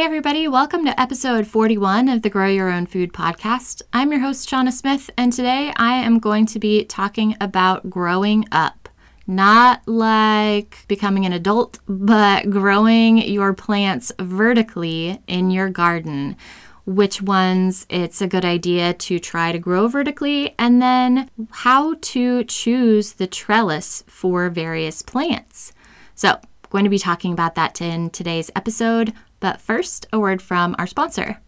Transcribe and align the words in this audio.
Hey, 0.00 0.06
everybody, 0.06 0.48
welcome 0.48 0.86
to 0.86 0.98
episode 0.98 1.46
41 1.46 2.08
of 2.08 2.22
the 2.22 2.30
Grow 2.30 2.48
Your 2.48 2.70
Own 2.70 2.86
Food 2.86 3.12
podcast. 3.12 3.82
I'm 3.92 4.10
your 4.10 4.22
host, 4.22 4.48
Shauna 4.48 4.72
Smith, 4.72 5.10
and 5.18 5.30
today 5.30 5.74
I 5.76 5.96
am 5.96 6.18
going 6.18 6.46
to 6.46 6.58
be 6.58 6.86
talking 6.86 7.36
about 7.38 7.90
growing 7.90 8.46
up. 8.50 8.88
Not 9.26 9.86
like 9.86 10.86
becoming 10.88 11.26
an 11.26 11.34
adult, 11.34 11.80
but 11.86 12.48
growing 12.48 13.18
your 13.18 13.52
plants 13.52 14.10
vertically 14.18 15.20
in 15.26 15.50
your 15.50 15.68
garden. 15.68 16.34
Which 16.86 17.20
ones 17.20 17.84
it's 17.90 18.22
a 18.22 18.26
good 18.26 18.46
idea 18.46 18.94
to 18.94 19.18
try 19.18 19.52
to 19.52 19.58
grow 19.58 19.86
vertically, 19.86 20.54
and 20.58 20.80
then 20.80 21.28
how 21.50 21.96
to 22.00 22.44
choose 22.44 23.12
the 23.12 23.26
trellis 23.26 24.02
for 24.06 24.48
various 24.48 25.02
plants. 25.02 25.74
So, 26.14 26.40
going 26.70 26.84
to 26.84 26.90
be 26.90 26.98
talking 26.98 27.34
about 27.34 27.54
that 27.56 27.82
in 27.82 28.08
today's 28.08 28.50
episode. 28.56 29.12
But 29.40 29.60
first, 29.60 30.06
a 30.12 30.20
word 30.20 30.40
from 30.40 30.76
our 30.78 30.86
sponsor. 30.86 31.40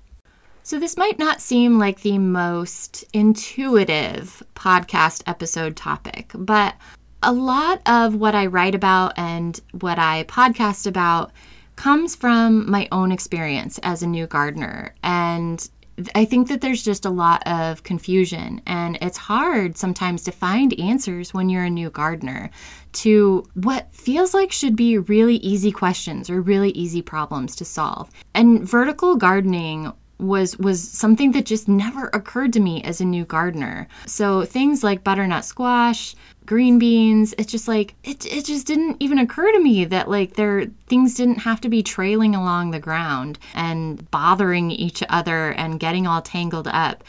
So, 0.64 0.78
this 0.78 0.96
might 0.96 1.18
not 1.18 1.40
seem 1.40 1.78
like 1.78 2.00
the 2.00 2.18
most 2.18 3.04
intuitive 3.12 4.42
podcast 4.54 5.22
episode 5.26 5.76
topic, 5.76 6.30
but 6.34 6.76
a 7.22 7.32
lot 7.32 7.82
of 7.86 8.14
what 8.14 8.34
I 8.34 8.46
write 8.46 8.74
about 8.74 9.12
and 9.16 9.60
what 9.80 9.98
I 9.98 10.24
podcast 10.24 10.86
about 10.86 11.32
comes 11.76 12.14
from 12.14 12.70
my 12.70 12.88
own 12.92 13.12
experience 13.12 13.78
as 13.82 14.02
a 14.02 14.06
new 14.06 14.26
gardener. 14.26 14.94
And 15.02 15.68
I 16.14 16.24
think 16.24 16.48
that 16.48 16.60
there's 16.60 16.82
just 16.82 17.04
a 17.04 17.10
lot 17.10 17.42
of 17.46 17.82
confusion, 17.82 18.62
and 18.66 18.96
it's 19.02 19.18
hard 19.18 19.76
sometimes 19.76 20.22
to 20.24 20.32
find 20.32 20.78
answers 20.80 21.34
when 21.34 21.48
you're 21.48 21.64
a 21.64 21.70
new 21.70 21.90
gardener 21.90 22.50
to 22.92 23.46
what 23.54 23.94
feels 23.94 24.34
like 24.34 24.52
should 24.52 24.74
be 24.76 24.98
really 24.98 25.36
easy 25.36 25.70
questions 25.70 26.30
or 26.30 26.40
really 26.40 26.70
easy 26.70 27.02
problems 27.02 27.56
to 27.56 27.64
solve. 27.64 28.10
And 28.34 28.66
vertical 28.68 29.16
gardening 29.16 29.92
was 30.18 30.56
was 30.58 30.82
something 30.82 31.32
that 31.32 31.46
just 31.46 31.68
never 31.68 32.08
occurred 32.12 32.52
to 32.52 32.60
me 32.60 32.82
as 32.84 33.00
a 33.00 33.04
new 33.04 33.24
gardener. 33.24 33.88
So 34.06 34.44
things 34.44 34.84
like 34.84 35.04
butternut 35.04 35.44
squash, 35.44 36.14
green 36.46 36.78
beans, 36.78 37.34
it's 37.38 37.50
just 37.50 37.66
like 37.68 37.94
it 38.04 38.24
it 38.26 38.44
just 38.44 38.66
didn't 38.66 38.96
even 39.00 39.18
occur 39.18 39.50
to 39.50 39.60
me 39.60 39.84
that 39.86 40.08
like 40.08 40.34
there 40.34 40.66
things 40.86 41.14
didn't 41.14 41.38
have 41.38 41.60
to 41.62 41.68
be 41.68 41.82
trailing 41.82 42.34
along 42.34 42.70
the 42.70 42.78
ground 42.78 43.38
and 43.54 44.08
bothering 44.10 44.70
each 44.70 45.02
other 45.08 45.52
and 45.52 45.80
getting 45.80 46.06
all 46.06 46.22
tangled 46.22 46.68
up. 46.68 47.02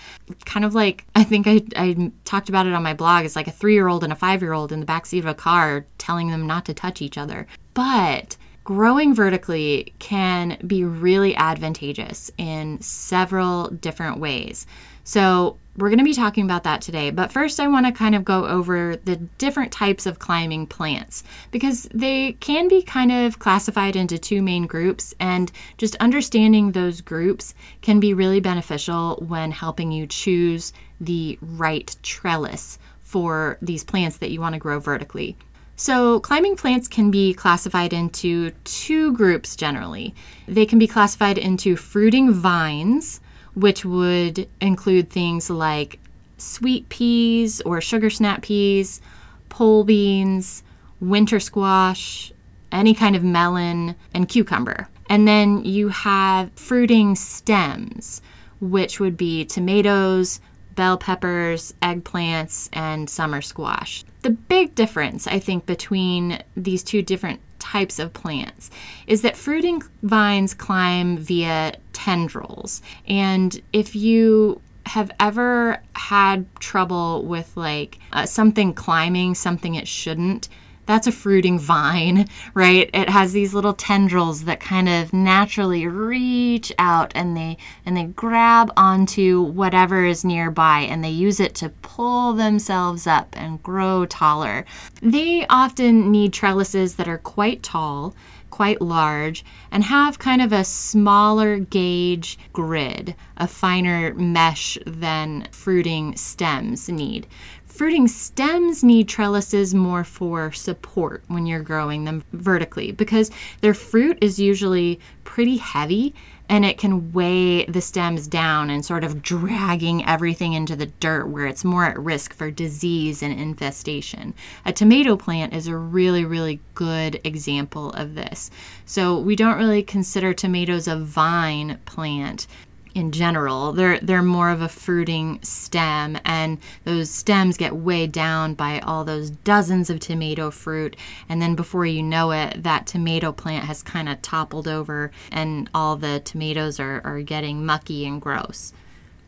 Kind 0.45 0.65
of 0.65 0.73
like 0.73 1.05
I 1.15 1.23
think 1.23 1.47
I 1.47 1.61
I 1.75 2.11
talked 2.25 2.49
about 2.49 2.65
it 2.65 2.73
on 2.73 2.83
my 2.83 2.93
blog. 2.93 3.25
It's 3.25 3.35
like 3.35 3.47
a 3.47 3.51
3-year-old 3.51 4.03
and 4.03 4.13
a 4.13 4.15
5-year-old 4.15 4.71
in 4.71 4.79
the 4.79 4.85
backseat 4.85 5.19
of 5.19 5.25
a 5.25 5.35
car 5.35 5.85
telling 5.97 6.29
them 6.29 6.47
not 6.47 6.65
to 6.65 6.73
touch 6.73 7.01
each 7.01 7.17
other. 7.17 7.47
But 7.73 8.37
growing 8.63 9.13
vertically 9.13 9.93
can 9.99 10.57
be 10.65 10.83
really 10.83 11.35
advantageous 11.35 12.31
in 12.37 12.79
several 12.81 13.69
different 13.69 14.19
ways. 14.19 14.65
So, 15.03 15.57
we're 15.75 15.89
going 15.89 15.99
to 15.99 16.05
be 16.05 16.13
talking 16.13 16.45
about 16.45 16.63
that 16.63 16.81
today. 16.81 17.09
But 17.09 17.31
first, 17.31 17.59
I 17.59 17.67
want 17.67 17.87
to 17.87 17.91
kind 17.91 18.13
of 18.13 18.23
go 18.23 18.45
over 18.45 18.95
the 18.95 19.15
different 19.15 19.71
types 19.71 20.05
of 20.05 20.19
climbing 20.19 20.67
plants 20.67 21.23
because 21.49 21.87
they 21.93 22.33
can 22.33 22.67
be 22.67 22.83
kind 22.83 23.11
of 23.11 23.39
classified 23.39 23.95
into 23.95 24.19
two 24.19 24.41
main 24.41 24.67
groups, 24.67 25.15
and 25.19 25.51
just 25.77 25.95
understanding 25.95 26.71
those 26.71 27.01
groups 27.01 27.55
can 27.81 27.99
be 27.99 28.13
really 28.13 28.39
beneficial 28.39 29.23
when 29.27 29.51
helping 29.51 29.91
you 29.91 30.05
choose 30.05 30.73
the 31.01 31.39
right 31.41 31.95
trellis 32.03 32.77
for 33.01 33.57
these 33.61 33.83
plants 33.83 34.17
that 34.17 34.29
you 34.29 34.39
want 34.39 34.53
to 34.53 34.59
grow 34.59 34.79
vertically. 34.79 35.35
So, 35.83 36.21
climbing 36.21 36.55
plants 36.55 36.87
can 36.87 37.11
be 37.11 37.33
classified 37.33 37.91
into 37.91 38.51
two 38.63 39.11
groups 39.11 39.53
generally. 39.57 40.15
They 40.47 40.65
can 40.65 40.79
be 40.79 40.87
classified 40.87 41.37
into 41.37 41.75
fruiting 41.75 42.31
vines, 42.31 43.19
which 43.53 43.83
would 43.83 44.47
include 44.61 45.09
things 45.09 45.49
like 45.49 45.99
sweet 46.37 46.87
peas 46.87 47.59
or 47.65 47.81
sugar 47.81 48.09
snap 48.09 48.43
peas, 48.43 49.01
pole 49.49 49.83
beans, 49.83 50.63
winter 51.01 51.41
squash, 51.41 52.31
any 52.71 52.93
kind 52.93 53.17
of 53.17 53.25
melon, 53.25 53.95
and 54.13 54.29
cucumber. 54.29 54.87
And 55.09 55.27
then 55.27 55.65
you 55.65 55.89
have 55.89 56.49
fruiting 56.53 57.13
stems, 57.13 58.21
which 58.61 59.01
would 59.01 59.17
be 59.17 59.43
tomatoes, 59.43 60.39
bell 60.75 60.97
peppers, 60.97 61.73
eggplants, 61.81 62.69
and 62.73 63.09
summer 63.09 63.41
squash. 63.41 64.03
The 64.21 64.31
big 64.31 64.75
difference, 64.75 65.27
I 65.27 65.39
think, 65.39 65.65
between 65.65 66.41
these 66.55 66.83
two 66.83 67.01
different 67.01 67.39
types 67.59 67.97
of 67.99 68.13
plants 68.13 68.69
is 69.07 69.21
that 69.21 69.37
fruiting 69.37 69.81
vines 70.01 70.53
climb 70.53 71.17
via 71.17 71.73
tendrils. 71.93 72.81
And 73.07 73.61
if 73.71 73.95
you 73.95 74.61
have 74.85 75.09
ever 75.19 75.81
had 75.95 76.45
trouble 76.59 77.23
with 77.23 77.55
like 77.55 77.99
uh, 78.11 78.25
something 78.25 78.73
climbing 78.73 79.33
something 79.33 79.75
it 79.75 79.87
shouldn't, 79.87 80.49
that's 80.85 81.07
a 81.07 81.11
fruiting 81.11 81.59
vine, 81.59 82.27
right? 82.53 82.89
It 82.93 83.09
has 83.09 83.33
these 83.33 83.53
little 83.53 83.73
tendrils 83.73 84.45
that 84.45 84.59
kind 84.59 84.89
of 84.89 85.13
naturally 85.13 85.87
reach 85.87 86.71
out 86.77 87.11
and 87.15 87.35
they 87.37 87.57
and 87.85 87.95
they 87.95 88.05
grab 88.05 88.71
onto 88.75 89.41
whatever 89.41 90.05
is 90.05 90.25
nearby 90.25 90.81
and 90.81 91.03
they 91.03 91.09
use 91.09 91.39
it 91.39 91.55
to 91.55 91.69
pull 91.69 92.33
themselves 92.33 93.07
up 93.07 93.29
and 93.33 93.63
grow 93.63 94.05
taller. 94.05 94.65
They 95.01 95.45
often 95.47 96.11
need 96.11 96.33
trellises 96.33 96.95
that 96.95 97.07
are 97.07 97.17
quite 97.17 97.63
tall 97.63 98.13
quite 98.53 98.79
large 98.79 99.43
and 99.71 99.83
have 99.83 100.19
kind 100.19 100.39
of 100.39 100.53
a 100.53 100.63
smaller 100.63 101.57
gauge 101.57 102.37
grid, 102.53 103.15
a 103.35 103.47
finer 103.47 104.13
mesh 104.13 104.77
than 104.85 105.47
fruiting 105.51 106.15
stems 106.15 106.87
need. 106.87 107.25
Fruiting 107.73 108.07
stems 108.07 108.83
need 108.83 109.07
trellises 109.07 109.73
more 109.73 110.03
for 110.03 110.51
support 110.51 111.23
when 111.27 111.47
you're 111.47 111.59
growing 111.59 112.03
them 112.03 112.23
vertically 112.31 112.91
because 112.91 113.31
their 113.61 113.73
fruit 113.73 114.19
is 114.21 114.37
usually 114.37 114.99
pretty 115.23 115.57
heavy 115.57 116.13
and 116.47 116.65
it 116.65 116.77
can 116.77 117.11
weigh 117.13 117.65
the 117.65 117.81
stems 117.81 118.27
down 118.27 118.69
and 118.69 118.85
sort 118.85 119.03
of 119.03 119.23
dragging 119.23 120.05
everything 120.05 120.53
into 120.53 120.75
the 120.75 120.85
dirt 120.85 121.25
where 121.25 121.47
it's 121.47 121.65
more 121.65 121.85
at 121.85 121.97
risk 121.97 122.35
for 122.35 122.51
disease 122.51 123.23
and 123.23 123.33
infestation. 123.39 124.35
A 124.65 124.71
tomato 124.71 125.17
plant 125.17 125.55
is 125.55 125.65
a 125.65 125.75
really, 125.75 126.25
really 126.25 126.59
good 126.75 127.19
example 127.23 127.89
of 127.93 128.13
this. 128.13 128.51
So 128.85 129.17
we 129.17 129.35
don't 129.35 129.57
really 129.57 129.81
consider 129.81 130.31
tomatoes 130.31 130.87
a 130.87 130.95
vine 130.95 131.79
plant 131.85 132.45
in 132.93 133.11
general. 133.11 133.71
They're 133.73 133.99
they're 133.99 134.21
more 134.21 134.49
of 134.49 134.61
a 134.61 134.69
fruiting 134.69 135.39
stem 135.41 136.17
and 136.25 136.57
those 136.83 137.09
stems 137.09 137.57
get 137.57 137.75
weighed 137.75 138.11
down 138.11 138.53
by 138.53 138.79
all 138.79 139.03
those 139.03 139.29
dozens 139.29 139.89
of 139.89 139.99
tomato 139.99 140.51
fruit 140.51 140.95
and 141.29 141.41
then 141.41 141.55
before 141.55 141.85
you 141.85 142.03
know 142.03 142.31
it 142.31 142.63
that 142.63 142.87
tomato 142.87 143.31
plant 143.31 143.65
has 143.65 143.83
kind 143.83 144.09
of 144.09 144.21
toppled 144.21 144.67
over 144.67 145.11
and 145.31 145.69
all 145.73 145.95
the 145.95 146.21
tomatoes 146.21 146.79
are, 146.79 147.01
are 147.03 147.21
getting 147.21 147.65
mucky 147.65 148.05
and 148.05 148.21
gross. 148.21 148.73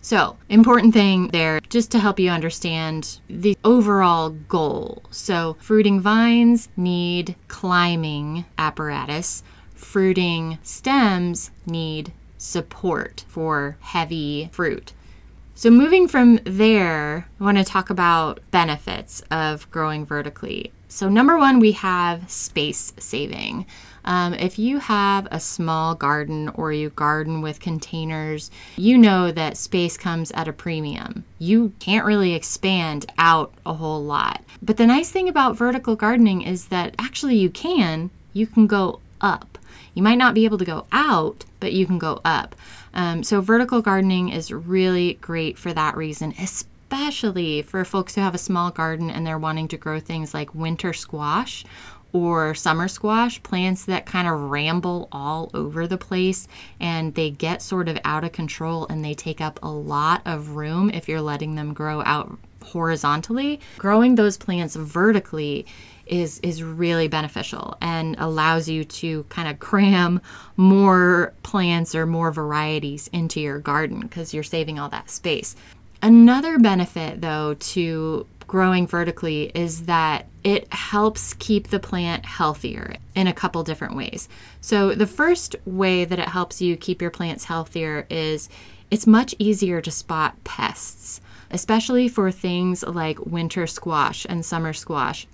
So, 0.02 0.38
important 0.50 0.94
thing 0.94 1.30
there 1.30 1.60
just 1.62 1.90
to 1.92 2.00
help 2.00 2.20
you 2.20 2.30
understand 2.30 3.20
the 3.28 3.58
overall 3.64 4.30
goal. 4.30 5.02
So, 5.10 5.58
fruiting 5.60 6.00
vines 6.00 6.70
need 6.78 7.36
climbing 7.48 8.46
apparatus. 8.56 9.42
Fruiting 9.74 10.60
stems 10.62 11.50
need 11.66 12.14
support 12.46 13.26
for 13.28 13.78
heavy 13.82 14.50
fruit. 14.52 14.94
So, 15.56 15.70
moving 15.70 16.08
from 16.08 16.40
there, 16.44 17.28
I 17.40 17.44
want 17.44 17.58
to 17.58 17.64
talk 17.64 17.90
about 17.90 18.40
benefits 18.52 19.24
of 19.32 19.70
growing 19.72 20.06
vertically. 20.06 20.72
So, 20.90 21.10
number 21.10 21.38
one, 21.38 21.60
we 21.60 21.72
have 21.74 22.30
space 22.30 22.94
saving. 23.00 23.66
Um, 24.04 24.34
if 24.36 24.60
you 24.60 24.80
have 24.80 25.28
a 25.32 25.40
small 25.40 25.96
garden 25.96 26.50
or 26.50 26.72
you 26.72 26.90
garden 26.90 27.42
with 27.42 27.60
containers, 27.60 28.52
you 28.76 28.98
know 28.98 29.32
that 29.32 29.58
space 29.58 29.98
comes 29.98 30.30
at 30.32 30.48
a 30.48 30.54
premium. 30.54 31.24
You 31.40 31.74
can't 31.80 32.06
really 32.06 32.34
expand 32.34 33.06
out 33.18 33.54
a 33.66 33.74
whole 33.74 34.04
lot. 34.04 34.44
But 34.62 34.78
the 34.78 34.86
nice 34.86 35.10
thing 35.10 35.28
about 35.28 35.58
vertical 35.58 35.96
gardening 35.96 36.44
is 36.44 36.66
that 36.68 36.96
actually 37.00 37.38
you 37.38 37.50
can, 37.50 38.12
you 38.34 38.46
can 38.46 38.68
go 38.68 39.00
up 39.26 39.58
You 39.96 40.04
might 40.04 40.18
not 40.18 40.36
be 40.36 40.46
able 40.46 40.60
to 40.60 40.66
go 40.66 40.86
out, 40.92 41.46
but 41.60 41.74
you 41.74 41.86
can 41.86 41.98
go 42.00 42.22
up. 42.24 42.56
Um, 42.94 43.24
so, 43.24 43.42
vertical 43.42 43.82
gardening 43.82 44.30
is 44.30 44.52
really 44.52 45.16
great 45.16 45.58
for 45.58 45.74
that 45.74 45.98
reason, 45.98 46.34
especially 46.40 47.62
for 47.62 47.84
folks 47.84 48.16
who 48.16 48.22
have 48.22 48.36
a 48.36 48.38
small 48.38 48.72
garden 48.72 49.10
and 49.10 49.26
they're 49.26 49.40
wanting 49.40 49.68
to 49.70 49.78
grow 49.78 50.00
things 50.00 50.34
like 50.34 50.56
winter 50.56 50.94
squash 50.94 51.66
or 52.14 52.56
summer 52.56 52.88
squash, 52.88 53.44
plants 53.44 53.84
that 53.86 54.06
kind 54.06 54.28
of 54.28 54.50
ramble 54.50 55.10
all 55.12 55.52
over 55.54 55.86
the 55.88 55.98
place 55.98 56.48
and 56.80 57.14
they 57.16 57.30
get 57.30 57.62
sort 57.62 57.90
of 57.90 58.00
out 58.06 58.24
of 58.24 58.32
control 58.32 58.88
and 58.88 59.04
they 59.04 59.14
take 59.14 59.42
up 59.42 59.60
a 59.62 59.70
lot 59.70 60.22
of 60.26 60.52
room 60.52 60.90
if 60.92 61.10
you're 61.10 61.20
letting 61.20 61.56
them 61.56 61.74
grow 61.74 62.02
out 62.06 62.38
horizontally. 62.66 63.60
Growing 63.78 64.16
those 64.16 64.38
plants 64.38 64.76
vertically 64.76 65.66
is 66.06 66.40
is 66.42 66.62
really 66.62 67.08
beneficial 67.08 67.78
and 67.82 68.16
allows 68.20 68.70
you 68.70 68.84
to 68.84 69.24
kind 69.30 69.48
of 69.48 69.60
cram 69.60 70.22
more 70.56 71.34
plants 71.42 71.96
or 71.96 72.06
more 72.06 72.32
varieties 72.32 73.10
into 73.12 73.40
your 73.40 73.58
garden 73.58 74.02
because 74.02 74.34
you're 74.34 74.44
saving 74.44 74.78
all 74.78 74.90
that 74.90 75.10
space. 75.10 75.56
Another 76.02 76.60
benefit 76.60 77.22
though 77.22 77.56
to 77.56 78.28
growing 78.48 78.88
vertically 78.88 79.52
is 79.56 79.84
that 79.84 80.28
it 80.44 80.72
helps 80.72 81.34
keep 81.34 81.70
the 81.70 81.80
plant 81.80 82.26
healthier 82.26 82.96
in 83.16 83.28
a 83.28 83.34
couple 83.34 83.64
different 83.64 83.96
ways. 83.96 84.30
So, 84.62 84.94
the 84.94 85.08
first 85.08 85.56
way 85.66 86.06
that 86.06 86.20
it 86.20 86.28
helps 86.28 86.62
you 86.62 86.78
keep 86.78 87.02
your 87.02 87.12
plants 87.12 87.46
healthier 87.46 88.06
is 88.10 88.50
it's 88.92 89.08
much 89.08 89.34
easier 89.40 89.82
to 89.82 89.92
spot 89.92 90.36
pests, 90.44 91.22
especially 91.52 92.08
for 92.08 92.32
things 92.32 92.84
like 92.84 93.26
winter 93.26 93.68
squash 93.68 94.26
and 94.28 94.46
summer 94.46 94.74
squash. 94.74 95.28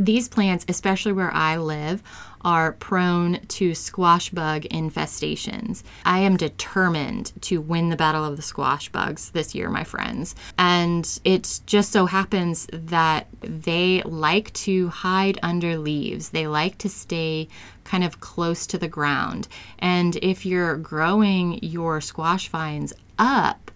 These 0.00 0.28
plants, 0.28 0.64
especially 0.68 1.12
where 1.12 1.34
I 1.34 1.56
live, 1.56 2.04
are 2.42 2.72
prone 2.72 3.40
to 3.48 3.74
squash 3.74 4.30
bug 4.30 4.62
infestations. 4.62 5.82
I 6.04 6.20
am 6.20 6.36
determined 6.36 7.32
to 7.42 7.60
win 7.60 7.88
the 7.88 7.96
battle 7.96 8.24
of 8.24 8.36
the 8.36 8.42
squash 8.42 8.88
bugs 8.90 9.30
this 9.30 9.56
year, 9.56 9.70
my 9.70 9.82
friends. 9.82 10.36
And 10.56 11.18
it 11.24 11.60
just 11.66 11.90
so 11.90 12.06
happens 12.06 12.68
that 12.72 13.26
they 13.40 14.02
like 14.04 14.52
to 14.52 14.88
hide 14.88 15.40
under 15.42 15.76
leaves, 15.76 16.28
they 16.28 16.46
like 16.46 16.78
to 16.78 16.88
stay 16.88 17.48
kind 17.82 18.04
of 18.04 18.20
close 18.20 18.68
to 18.68 18.78
the 18.78 18.86
ground. 18.86 19.48
And 19.80 20.14
if 20.16 20.46
you're 20.46 20.76
growing 20.76 21.58
your 21.60 22.00
squash 22.00 22.48
vines 22.48 22.92
up, 23.18 23.67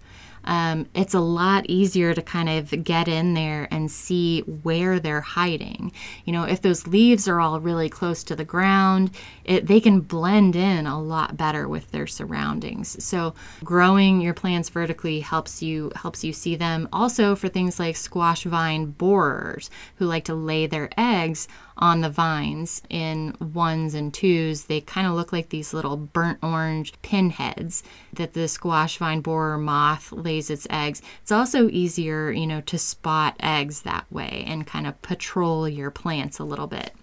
um, 0.45 0.87
it's 0.93 1.13
a 1.13 1.19
lot 1.19 1.65
easier 1.67 2.13
to 2.13 2.21
kind 2.21 2.49
of 2.49 2.83
get 2.83 3.07
in 3.07 3.33
there 3.33 3.67
and 3.71 3.89
see 3.89 4.41
where 4.41 4.99
they're 4.99 5.21
hiding. 5.21 5.91
You 6.25 6.33
know, 6.33 6.43
if 6.43 6.61
those 6.61 6.87
leaves 6.87 7.27
are 7.27 7.39
all 7.39 7.59
really 7.59 7.89
close 7.89 8.23
to 8.25 8.35
the 8.35 8.45
ground, 8.45 9.11
it, 9.45 9.67
they 9.67 9.79
can 9.79 10.01
blend 10.01 10.55
in 10.55 10.85
a 10.85 11.01
lot 11.01 11.37
better 11.37 11.67
with 11.67 11.91
their 11.91 12.07
surroundings. 12.07 13.03
So 13.03 13.33
growing 13.63 14.21
your 14.21 14.33
plants 14.33 14.69
vertically 14.69 15.19
helps 15.19 15.61
you 15.61 15.91
helps 15.95 16.23
you 16.23 16.33
see 16.33 16.55
them. 16.55 16.87
Also 16.91 17.35
for 17.35 17.49
things 17.49 17.79
like 17.79 17.95
squash 17.95 18.43
vine 18.43 18.87
borers 18.87 19.69
who 19.97 20.05
like 20.05 20.25
to 20.25 20.35
lay 20.35 20.67
their 20.67 20.89
eggs 20.97 21.47
on 21.77 22.01
the 22.01 22.09
vines 22.09 22.81
in 22.89 23.35
ones 23.53 23.93
and 23.93 24.13
twos. 24.13 24.65
They 24.65 24.81
kind 24.81 25.07
of 25.07 25.13
look 25.13 25.31
like 25.31 25.49
these 25.49 25.73
little 25.73 25.97
burnt 25.97 26.39
orange 26.41 26.93
pinheads 27.01 27.83
that 28.13 28.33
the 28.33 28.47
squash 28.47 28.97
vine 28.97 29.21
borer 29.21 29.57
moth 29.57 30.11
lays 30.11 30.49
its 30.49 30.67
eggs. 30.69 31.01
It's 31.21 31.31
also 31.31 31.69
easier, 31.69 32.31
you 32.31 32.47
know, 32.47 32.61
to 32.61 32.77
spot 32.77 33.35
eggs 33.39 33.81
that 33.81 34.05
way 34.11 34.43
and 34.47 34.67
kind 34.67 34.87
of 34.87 35.01
patrol 35.01 35.67
your 35.67 35.91
plants 35.91 36.39
a 36.39 36.43
little 36.43 36.67
bit. 36.67 36.93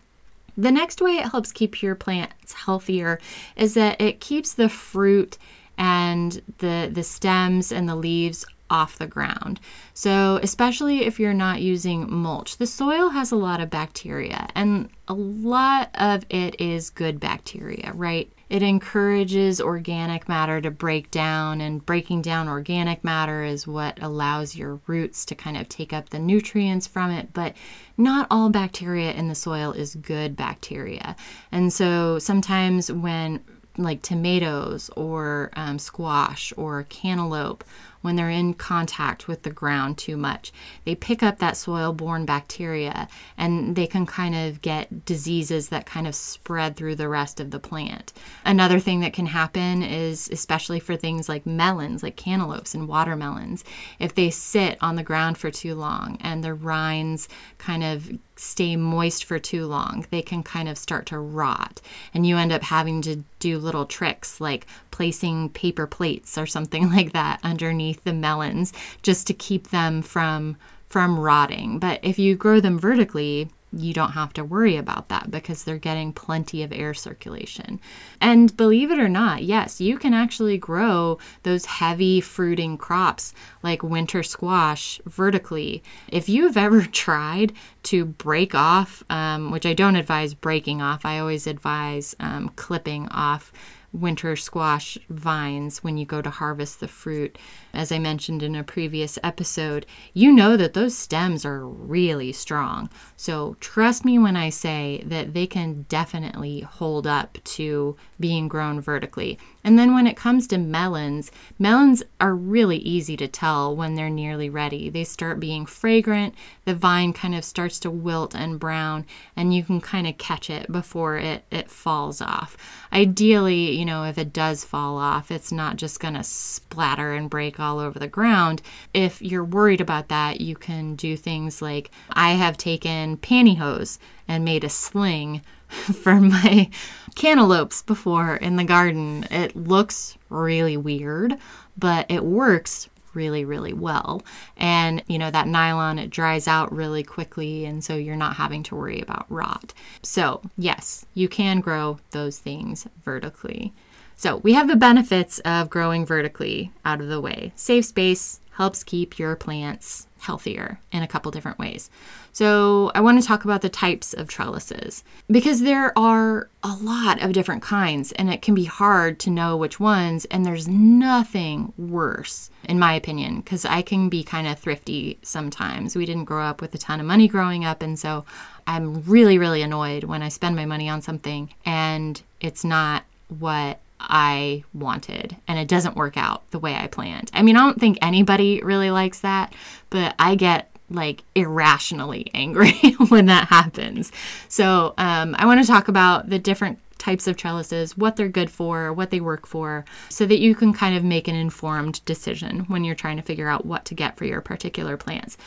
The 0.57 0.73
next 0.73 1.01
way 1.01 1.13
it 1.13 1.31
helps 1.31 1.53
keep 1.53 1.83
your 1.83 1.95
plants 1.95 2.53
healthier 2.53 3.19
is 3.57 3.75
that 3.75 4.01
it 4.01 4.21
keeps 4.21 4.53
the 4.55 4.69
fruit 4.69 5.39
and 5.79 6.43
the 6.59 6.91
the 6.93 7.03
stems 7.03 7.73
and 7.73 7.89
the 7.89 7.97
leaves 7.97 8.45
off 8.71 8.99
the 8.99 9.07
ground. 9.07 9.61
So, 9.93 10.39
especially 10.43 11.05
if 11.05 11.21
you're 11.21 11.35
not 11.35 11.61
using 11.61 12.11
mulch, 12.11 12.57
the 12.57 12.67
soil 12.67 13.11
has 13.11 13.33
a 13.33 13.37
lot 13.37 13.61
of 13.61 13.69
bacteria, 13.69 14.49
and 14.55 14.89
a 15.09 15.15
lot 15.15 15.91
of 15.95 16.25
it 16.31 16.61
is 16.61 16.89
good 16.89 17.21
bacteria, 17.21 17.93
right? 17.95 18.33
It 18.49 18.63
encourages 18.63 19.61
organic 19.61 20.29
matter 20.29 20.61
to 20.61 20.71
break 20.71 21.11
down, 21.11 21.61
and 21.61 21.85
breaking 21.85 22.23
down 22.23 22.49
organic 22.49 23.05
matter 23.05 23.45
is 23.45 23.67
what 23.67 24.01
allows 24.03 24.57
your 24.57 24.81
roots 24.87 25.25
to 25.27 25.35
kind 25.35 25.57
of 25.57 25.69
take 25.69 25.93
up 25.93 26.11
the 26.11 26.19
nutrients 26.19 26.87
from 26.87 27.11
it. 27.11 27.33
But 27.33 27.55
not 27.97 28.27
all 28.31 28.51
bacteria 28.51 29.13
in 29.13 29.29
the 29.29 29.35
soil 29.35 29.73
is 29.73 29.95
good 29.97 30.35
bacteria. 30.35 31.15
And 31.53 31.73
so 31.73 32.19
sometimes 32.19 32.91
when 32.91 33.41
like 33.79 34.03
tomatoes 34.03 34.91
or 34.97 35.51
um, 35.55 35.79
squash 35.79 36.53
or 36.57 36.85
cantaloupe 36.85 37.65
when 38.03 38.17
they're 38.17 38.31
in 38.31 38.55
contact 38.55 39.29
with 39.29 39.43
the 39.43 39.51
ground 39.51 39.99
too 39.99 40.17
much. 40.17 40.53
They 40.85 40.95
pick 40.95 41.23
up 41.23 41.39
that 41.39 41.57
soil 41.57 41.93
borne 41.93 42.25
bacteria 42.25 43.09
and 43.37 43.77
they 43.77 43.87
can 43.87 44.07
kind 44.07 44.35
of 44.35 44.63
get 44.63 45.05
diseases 45.05 45.69
that 45.69 45.87
kind 45.87 46.07
of 46.07 46.15
spread 46.15 46.77
through 46.77 46.97
the 46.97 47.09
rest 47.09 47.41
of 47.41 47.51
the 47.51 47.59
plant. 47.59 48.13
Another 48.45 48.79
thing 48.79 49.01
that 49.01 49.13
can 49.13 49.27
happen 49.27 49.83
is, 49.83 50.29
especially 50.31 50.81
for 50.81 50.97
things 50.97 51.29
like 51.29 51.47
melons, 51.47 52.03
like 52.03 52.17
cantaloupes 52.17 52.75
and 52.75 52.89
watermelons, 52.89 53.65
if 53.99 54.15
they 54.15 54.31
sit 54.31 54.79
on 54.81 54.97
the 54.97 55.03
ground 55.03 55.39
for 55.39 55.51
too 55.51 55.75
long 55.75 56.17
and 56.21 56.43
the 56.43 56.55
rinds 56.55 57.29
kind 57.59 57.85
of 57.85 58.11
stay 58.41 58.75
moist 58.75 59.25
for 59.25 59.39
too 59.39 59.67
long, 59.67 60.07
they 60.11 60.23
can 60.23 60.43
kind 60.43 60.69
of 60.69 60.79
start 60.79 61.07
to 61.07 61.19
rot. 61.19 61.81
And 62.15 62.27
you 62.27 62.37
end 62.37 62.53
up 62.53 62.63
having 62.63 63.03
to 63.03 63.23
do 63.39 63.59
little 63.59 63.87
tricks 63.87 64.41
like 64.41 64.67
placing 64.91 65.51
paper 65.51 65.87
plates 65.87 66.39
or 66.39 66.47
something 66.47 66.91
like 66.95 67.13
that 67.13 67.41
underneath 67.43 68.03
the 68.05 68.13
melons 68.13 68.73
just 69.03 69.27
to 69.27 69.35
keep 69.35 69.69
them 69.69 70.03
from 70.03 70.57
from 70.89 71.21
rotting. 71.21 71.79
But 71.79 72.01
if 72.03 72.19
you 72.19 72.35
grow 72.35 72.59
them 72.59 72.77
vertically, 72.77 73.49
you 73.73 73.93
don't 73.93 74.13
have 74.13 74.33
to 74.33 74.45
worry 74.45 74.77
about 74.77 75.09
that 75.09 75.31
because 75.31 75.63
they're 75.63 75.79
getting 75.79 76.13
plenty 76.13 76.63
of 76.63 76.73
air 76.73 76.93
circulation. 76.93 77.81
And 78.21 78.57
believe 78.57 78.91
it 78.91 78.99
or 78.99 79.09
not, 79.09 79.45
yes, 79.45 79.81
you 79.81 79.97
can 79.97 80.13
actually 80.13 80.59
grow 80.59 81.19
those 81.45 81.67
heavy 81.67 82.21
fruiting 82.21 82.77
crops 82.77 83.33
like 83.63 83.83
winter 83.83 84.23
squash 84.23 85.01
vertically. 85.07 85.83
If 86.09 86.29
you've 86.29 86.57
ever 86.57 86.83
tried 86.87 87.53
to 87.85 88.05
break 88.05 88.55
off, 88.55 89.05
um, 89.09 89.51
which 89.51 89.67
I 89.67 89.75
don't 89.75 89.97
advise 89.97 90.35
breaking 90.35 90.83
off, 90.83 91.05
I 91.05 91.19
always 91.19 91.47
advise 91.47 92.17
um, 92.19 92.51
clipping 92.57 93.09
off 93.09 93.53
winter 93.93 94.37
squash 94.37 94.97
vines 95.09 95.83
when 95.83 95.97
you 95.97 96.07
go 96.07 96.23
to 96.23 96.31
harvest 96.31 96.81
the 96.81 96.89
fruit. 96.89 97.37
As 97.75 97.91
I 97.91 97.99
mentioned 97.99 98.43
in 98.43 98.55
a 98.55 98.65
previous 98.65 99.19
episode, 99.23 99.87
you 100.15 100.33
know 100.33 100.57
that 100.57 100.75
those 100.75 100.97
stems 100.97 101.45
are 101.45 101.67
really 101.67 102.33
strong. 102.33 102.89
So 103.17 103.57
trust 103.61 104.05
me 104.05 104.19
when 104.19 104.37
I 104.37 104.51
say 104.51 105.03
that 105.07 105.35
they 105.35 105.47
can 105.47 105.87
definitely 105.89 106.61
hold 106.61 107.07
up 107.07 107.39
to 107.45 107.97
being 108.19 108.49
grown 108.49 108.81
vertically. 108.81 109.39
And 109.63 109.79
then 109.79 109.93
when 109.93 110.07
it 110.07 110.17
comes 110.17 110.47
to 110.49 110.59
melons, 110.59 111.31
melons 111.59 112.03
are 112.21 112.35
really 112.35 112.79
easy 112.79 113.17
to 113.19 113.29
tell 113.29 113.77
when 113.77 113.95
they're 113.95 114.09
nearly 114.09 114.49
ready. 114.49 114.89
They 114.89 115.05
start 115.05 115.39
being 115.41 115.67
fragrant, 115.67 116.35
the 116.65 116.75
vine 116.75 117.13
kind 117.13 117.35
of 117.35 117.45
starts 117.45 117.79
to 117.81 117.91
wilt 117.91 118.35
and 118.35 118.59
brown, 118.59 119.05
and 119.37 119.55
you 119.55 119.63
can 119.63 119.81
kind 119.81 120.07
of 120.07 120.19
catch 120.19 120.49
it 120.49 120.71
before 120.73 121.19
it, 121.19 121.45
it 121.51 121.71
falls 121.71 122.21
off. 122.21 122.57
Ideally, 122.93 123.77
you 123.79 123.85
know, 123.85 124.05
if 124.05 124.17
it 124.19 124.33
does 124.33 124.65
fall 124.65 124.97
off, 124.97 125.31
it's 125.31 125.53
not 125.53 125.77
just 125.77 126.01
going 126.01 126.15
to 126.15 126.25
splatter 126.25 127.13
and 127.13 127.29
break 127.29 127.61
all 127.61 127.79
over 127.79 127.99
the 127.99 128.09
ground. 128.09 128.63
If 128.95 129.21
you're 129.21 129.45
worried 129.45 129.81
about 129.81 130.09
that, 130.09 130.41
you 130.41 130.57
can 130.57 130.97
do 130.97 131.17
things 131.17 131.61
like 131.61 131.91
I 132.11 132.33
have 132.33 132.57
taken 132.57 133.19
pantyhose 133.19 133.99
and 134.31 134.45
made 134.45 134.63
a 134.63 134.69
sling 134.69 135.43
for 135.69 136.21
my 136.21 136.71
cantaloupes 137.17 137.83
before 137.83 138.37
in 138.37 138.55
the 138.55 138.65
garden. 138.65 139.27
It 139.31 139.57
looks 139.57 140.17
really 140.31 140.77
weird, 140.77 141.37
but 141.77 142.07
it 142.09 142.25
works 142.25 142.89
really 143.13 143.45
really 143.45 143.73
well 143.73 144.23
and 144.57 145.03
you 145.09 145.19
know 145.19 145.33
that 145.33 145.49
nylon 145.49 145.99
it 145.99 146.11
dries 146.11 146.47
out 146.47 146.73
really 146.73 147.03
quickly 147.03 147.65
and 147.65 147.83
so 147.83 147.97
you're 147.97 148.15
not 148.15 148.37
having 148.37 148.63
to 148.63 148.77
worry 148.77 149.01
about 149.01 149.27
rot 149.29 149.75
so 150.01 150.41
yes 150.57 151.05
you 151.15 151.29
can 151.29 151.59
grow 151.59 151.99
those 152.13 152.39
things 152.39 152.87
vertically 153.05 153.73
so 154.15 154.37
we 154.37 154.53
have 154.53 154.69
the 154.69 154.77
benefits 154.77 155.41
of 155.41 155.69
growing 155.69 156.07
vertically 156.07 156.71
out 156.85 157.01
of 157.01 157.09
the 157.09 157.21
way 157.21 157.51
save 157.57 157.85
space 157.85 158.39
helps 158.61 158.85
keep 158.85 159.19
your 159.19 159.35
plants 159.35 160.07
healthier 160.19 160.79
in 160.93 161.03
a 161.03 161.09
couple 161.09 161.31
different 161.31 161.59
ways. 161.59 161.91
So, 162.33 162.93
I 162.95 163.01
want 163.01 163.21
to 163.21 163.27
talk 163.27 163.45
about 163.45 163.63
the 163.63 163.69
types 163.69 164.15
of 164.15 164.29
trellises 164.29 165.05
because 165.31 165.61
there 165.61 165.97
are 165.99 166.49
a 166.63 166.75
lot 166.81 167.23
of 167.23 167.33
different 167.33 167.63
kinds 167.63 168.13
and 168.13 168.33
it 168.33 168.43
can 168.43 168.55
be 168.55 168.65
hard 168.65 169.19
to 169.21 169.31
know 169.31 169.57
which 169.57 169.81
ones. 169.81 170.25
And 170.27 170.45
there's 170.45 170.69
nothing 170.69 171.73
worse, 171.79 172.51
in 172.65 172.79
my 172.79 172.95
opinion, 172.95 173.41
because 173.41 173.65
I 173.65 173.83
can 173.83 174.09
be 174.09 174.23
kind 174.23 174.47
of 174.47 174.59
thrifty 174.59 175.19
sometimes. 175.23 175.97
We 175.97 176.07
didn't 176.07 176.25
grow 176.25 176.45
up 176.45 176.61
with 176.61 176.75
a 176.75 176.79
ton 176.79 177.01
of 177.01 177.07
money 177.07 177.29
growing 177.29 177.65
up. 177.65 177.83
And 177.83 177.99
so 177.99 178.25
I'm 178.67 179.03
really, 179.03 179.39
really 179.39 179.63
annoyed 179.63 180.05
when 180.05 180.23
I 180.23 180.29
spend 180.29 180.57
my 180.57 180.67
money 180.67 180.89
on 180.89 181.03
something 181.03 181.53
and 181.65 182.21
it's 182.41 182.65
not 182.65 183.05
what 183.39 183.79
I 184.01 184.65
wanted 184.73 185.37
and 185.47 185.59
it 185.59 185.69
doesn't 185.69 185.97
work 185.97 186.17
out 186.17 186.51
the 186.51 186.59
way 186.59 186.75
I 186.75 186.87
planned. 186.87 187.31
I 187.35 187.43
mean, 187.43 187.57
I 187.57 187.61
don't 187.61 187.79
think 187.79 187.99
anybody 188.01 188.61
really 188.63 188.91
likes 188.91 189.21
that, 189.21 189.55
but 189.91 190.15
I 190.19 190.35
get 190.35 190.70
like 190.91 191.23
irrationally 191.35 192.31
angry 192.35 192.73
when 193.09 193.27
that 193.27 193.49
happens. 193.49 194.13
So, 194.49 194.95
um, 194.99 195.35
I 195.39 195.47
want 195.47 195.61
to 195.61 195.67
talk 195.67 195.89
about 195.89 196.29
the 196.29 196.39
different 196.39 196.79
types 196.99 197.27
of 197.27 197.37
trellises, 197.37 197.97
what 197.97 198.17
they're 198.17 198.29
good 198.29 198.51
for, 198.51 198.93
what 198.93 199.11
they 199.11 199.21
work 199.21 199.47
for, 199.47 199.85
so 200.11 200.27
that 200.27 200.39
you 200.39 200.55
can 200.55 200.73
kind 200.73 200.97
of 200.97 201.03
make 201.03 201.29
an 201.29 201.35
informed 201.35 202.05
decision 202.05 202.61
when 202.69 202.85
you're 202.85 202.95
trying 202.95 203.17
to 203.17 203.23
figure 203.23 203.49
out 203.49 203.65
what 203.65 203.87
to 203.87 203.95
get 203.95 204.17
for 204.17 204.27
your 204.27 204.41
particular 204.41 204.97
plants. 204.97 205.39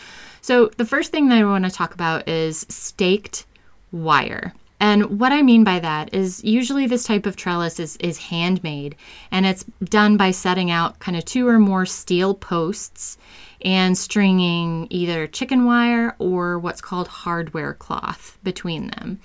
So, 0.42 0.68
the 0.78 0.86
first 0.86 1.12
thing 1.12 1.30
that 1.30 1.38
I 1.38 1.46
want 1.46 1.66
to 1.66 1.72
talk 1.72 1.94
about 1.94 2.28
is 2.28 2.66
staked 2.70 3.46
wire. 3.92 4.54
And 4.80 5.18
what 5.18 5.32
I 5.32 5.42
mean 5.42 5.64
by 5.64 5.80
that 5.80 6.14
is 6.14 6.44
usually 6.44 6.88
this 6.88 7.06
type 7.06 7.26
of 7.26 7.38
trellis 7.38 7.80
is, 7.80 7.96
is 7.98 8.18
handmade 8.18 8.98
and 9.32 9.46
it's 9.46 9.64
done 9.86 10.18
by 10.18 10.32
setting 10.32 10.72
out 10.72 11.00
kind 11.00 11.16
of 11.16 11.24
two 11.24 11.48
or 11.48 11.58
more 11.58 11.86
steel 11.86 12.34
posts 12.34 13.18
and 13.64 13.98
stringing 13.98 14.88
either 14.90 15.28
chicken 15.28 15.66
wire 15.66 16.16
or 16.20 16.60
what's 16.60 16.82
called 16.82 17.08
hardware 17.08 17.74
cloth 17.74 18.38
between 18.44 18.88
them. 18.88 19.20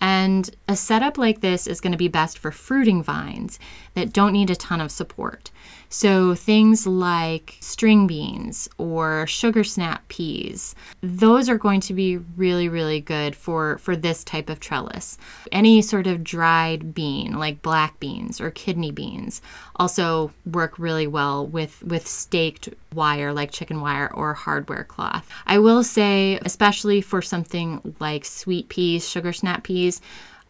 And 0.00 0.50
a 0.66 0.74
setup 0.74 1.16
like 1.16 1.42
this 1.42 1.68
is 1.68 1.80
going 1.80 1.92
to 1.92 1.98
be 1.98 2.08
best 2.08 2.36
for 2.36 2.50
fruiting 2.50 3.04
vines 3.04 3.60
that 3.94 4.12
don't 4.12 4.32
need 4.32 4.50
a 4.50 4.56
ton 4.56 4.80
of 4.80 4.90
support. 4.90 5.52
So 5.92 6.34
things 6.34 6.86
like 6.86 7.58
string 7.60 8.06
beans 8.06 8.66
or 8.78 9.26
sugar 9.26 9.62
snap 9.62 10.08
peas, 10.08 10.74
those 11.02 11.50
are 11.50 11.58
going 11.58 11.80
to 11.80 11.92
be 11.92 12.16
really, 12.16 12.66
really 12.66 12.98
good 12.98 13.36
for, 13.36 13.76
for 13.76 13.94
this 13.94 14.24
type 14.24 14.48
of 14.48 14.58
trellis. 14.58 15.18
Any 15.52 15.82
sort 15.82 16.06
of 16.06 16.24
dried 16.24 16.94
bean 16.94 17.38
like 17.38 17.60
black 17.60 18.00
beans 18.00 18.40
or 18.40 18.50
kidney 18.50 18.90
beans 18.90 19.42
also 19.76 20.32
work 20.50 20.78
really 20.78 21.06
well 21.06 21.46
with, 21.46 21.82
with 21.82 22.08
staked 22.08 22.70
wire 22.94 23.34
like 23.34 23.50
chicken 23.50 23.82
wire 23.82 24.10
or 24.14 24.32
hardware 24.32 24.84
cloth. 24.84 25.28
I 25.46 25.58
will 25.58 25.84
say, 25.84 26.38
especially 26.42 27.02
for 27.02 27.20
something 27.20 27.94
like 28.00 28.24
sweet 28.24 28.70
peas, 28.70 29.06
sugar 29.06 29.34
snap 29.34 29.64
peas, 29.64 30.00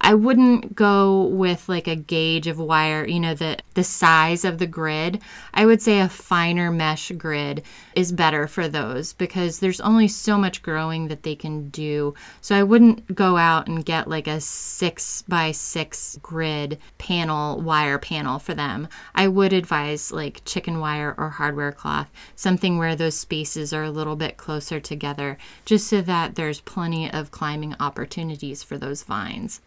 I 0.05 0.15
wouldn't 0.15 0.75
go 0.75 1.27
with 1.27 1.69
like 1.69 1.87
a 1.87 1.95
gauge 1.95 2.49
of 2.49 2.59
wire, 2.59 3.07
you 3.07 3.21
know, 3.21 3.35
the 3.35 3.59
the 3.75 3.85
size 3.85 4.45
of 4.45 4.59
the 4.59 4.67
grid. 4.67 5.21
I 5.55 5.65
would 5.65 5.81
say 5.81 6.01
a 6.01 6.09
finer 6.09 6.73
mesh 6.73 7.13
grid 7.13 7.63
is 7.95 8.11
better 8.11 8.49
for 8.49 8.67
those 8.67 9.13
because 9.13 9.61
there's 9.61 9.81
only 9.81 10.09
so 10.09 10.37
much 10.37 10.61
growing 10.61 11.07
that 11.07 11.23
they 11.23 11.37
can 11.37 11.69
do. 11.69 12.15
So 12.41 12.57
I 12.57 12.65
wouldn't 12.65 13.15
go 13.15 13.37
out 13.37 13.69
and 13.69 13.85
get 13.85 14.09
like 14.09 14.27
a 14.27 14.41
6 14.41 15.23
by 15.29 15.53
6 15.53 16.19
grid 16.21 16.79
panel 16.99 17.61
wire 17.61 17.99
panel 17.99 18.41
for 18.41 18.55
them. 18.55 18.89
I 19.15 19.29
would 19.29 19.53
advise 19.53 20.11
like 20.11 20.45
chicken 20.45 20.81
wire 20.81 21.15
or 21.17 21.31
hardware 21.31 21.73
cloth, 21.73 22.11
something 22.35 22.77
where 22.77 22.97
those 22.97 23.15
spaces 23.15 23.73
are 23.73 23.85
a 23.85 23.91
little 23.91 24.17
bit 24.17 24.37
closer 24.37 24.81
together 24.81 25.39
just 25.65 25.87
so 25.87 26.01
that 26.03 26.35
there's 26.35 26.61
plenty 26.61 27.09
of 27.09 27.31
climbing 27.31 27.77
opportunities 27.79 28.65
for 28.65 28.77
those 28.77 29.05
vines. 29.05 29.61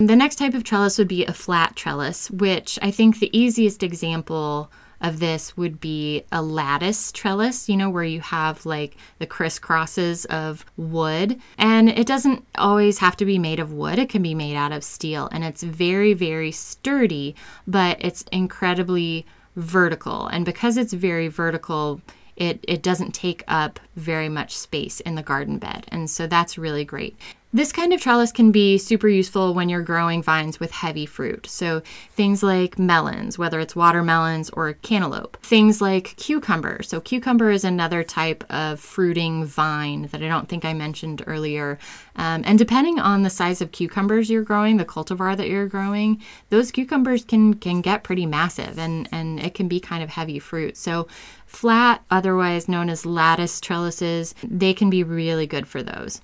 The 0.00 0.16
next 0.16 0.36
type 0.36 0.54
of 0.54 0.64
trellis 0.64 0.96
would 0.96 1.08
be 1.08 1.26
a 1.26 1.34
flat 1.34 1.76
trellis, 1.76 2.30
which 2.30 2.78
I 2.80 2.90
think 2.90 3.18
the 3.18 3.38
easiest 3.38 3.82
example 3.82 4.72
of 5.02 5.20
this 5.20 5.58
would 5.58 5.78
be 5.78 6.24
a 6.32 6.40
lattice 6.40 7.12
trellis, 7.12 7.68
you 7.68 7.76
know, 7.76 7.90
where 7.90 8.04
you 8.04 8.22
have 8.22 8.64
like 8.64 8.96
the 9.18 9.26
crisscrosses 9.26 10.24
of 10.24 10.64
wood. 10.78 11.38
And 11.58 11.90
it 11.90 12.06
doesn't 12.06 12.46
always 12.54 12.96
have 13.00 13.14
to 13.18 13.26
be 13.26 13.38
made 13.38 13.60
of 13.60 13.74
wood, 13.74 13.98
it 13.98 14.08
can 14.08 14.22
be 14.22 14.34
made 14.34 14.56
out 14.56 14.72
of 14.72 14.84
steel. 14.84 15.28
And 15.32 15.44
it's 15.44 15.62
very, 15.62 16.14
very 16.14 16.50
sturdy, 16.50 17.34
but 17.66 17.98
it's 18.00 18.24
incredibly 18.32 19.26
vertical. 19.56 20.28
And 20.28 20.46
because 20.46 20.78
it's 20.78 20.94
very 20.94 21.28
vertical, 21.28 22.00
it, 22.40 22.64
it 22.66 22.82
doesn't 22.82 23.12
take 23.12 23.44
up 23.46 23.78
very 23.96 24.30
much 24.30 24.56
space 24.56 25.00
in 25.00 25.14
the 25.14 25.22
garden 25.22 25.58
bed. 25.58 25.84
And 25.88 26.08
so 26.08 26.26
that's 26.26 26.56
really 26.56 26.86
great. 26.86 27.16
This 27.52 27.72
kind 27.72 27.92
of 27.92 28.00
trellis 28.00 28.30
can 28.30 28.52
be 28.52 28.78
super 28.78 29.08
useful 29.08 29.54
when 29.54 29.68
you're 29.68 29.82
growing 29.82 30.22
vines 30.22 30.60
with 30.60 30.70
heavy 30.70 31.04
fruit. 31.04 31.48
So, 31.48 31.82
things 32.12 32.44
like 32.44 32.78
melons, 32.78 33.38
whether 33.38 33.58
it's 33.58 33.74
watermelons 33.74 34.50
or 34.50 34.74
cantaloupe. 34.74 35.36
Things 35.42 35.80
like 35.80 36.14
cucumber. 36.16 36.80
So, 36.84 37.00
cucumber 37.00 37.50
is 37.50 37.64
another 37.64 38.04
type 38.04 38.44
of 38.50 38.78
fruiting 38.78 39.44
vine 39.44 40.02
that 40.12 40.22
I 40.22 40.28
don't 40.28 40.48
think 40.48 40.64
I 40.64 40.74
mentioned 40.74 41.24
earlier. 41.26 41.76
Um, 42.14 42.44
and 42.46 42.56
depending 42.56 43.00
on 43.00 43.24
the 43.24 43.30
size 43.30 43.60
of 43.60 43.72
cucumbers 43.72 44.30
you're 44.30 44.44
growing, 44.44 44.76
the 44.76 44.84
cultivar 44.84 45.36
that 45.36 45.48
you're 45.48 45.66
growing, 45.66 46.22
those 46.50 46.70
cucumbers 46.70 47.24
can, 47.24 47.54
can 47.54 47.80
get 47.80 48.04
pretty 48.04 48.26
massive 48.26 48.78
and, 48.78 49.08
and 49.10 49.40
it 49.40 49.54
can 49.54 49.66
be 49.66 49.80
kind 49.80 50.04
of 50.04 50.10
heavy 50.10 50.38
fruit. 50.38 50.76
So, 50.76 51.08
flat, 51.50 52.04
otherwise 52.10 52.68
known 52.68 52.88
as 52.88 53.04
lattice 53.04 53.60
trellises, 53.60 54.34
they 54.42 54.72
can 54.72 54.88
be 54.88 55.02
really 55.02 55.48
good 55.48 55.66
for 55.66 55.82
those. 55.82 56.20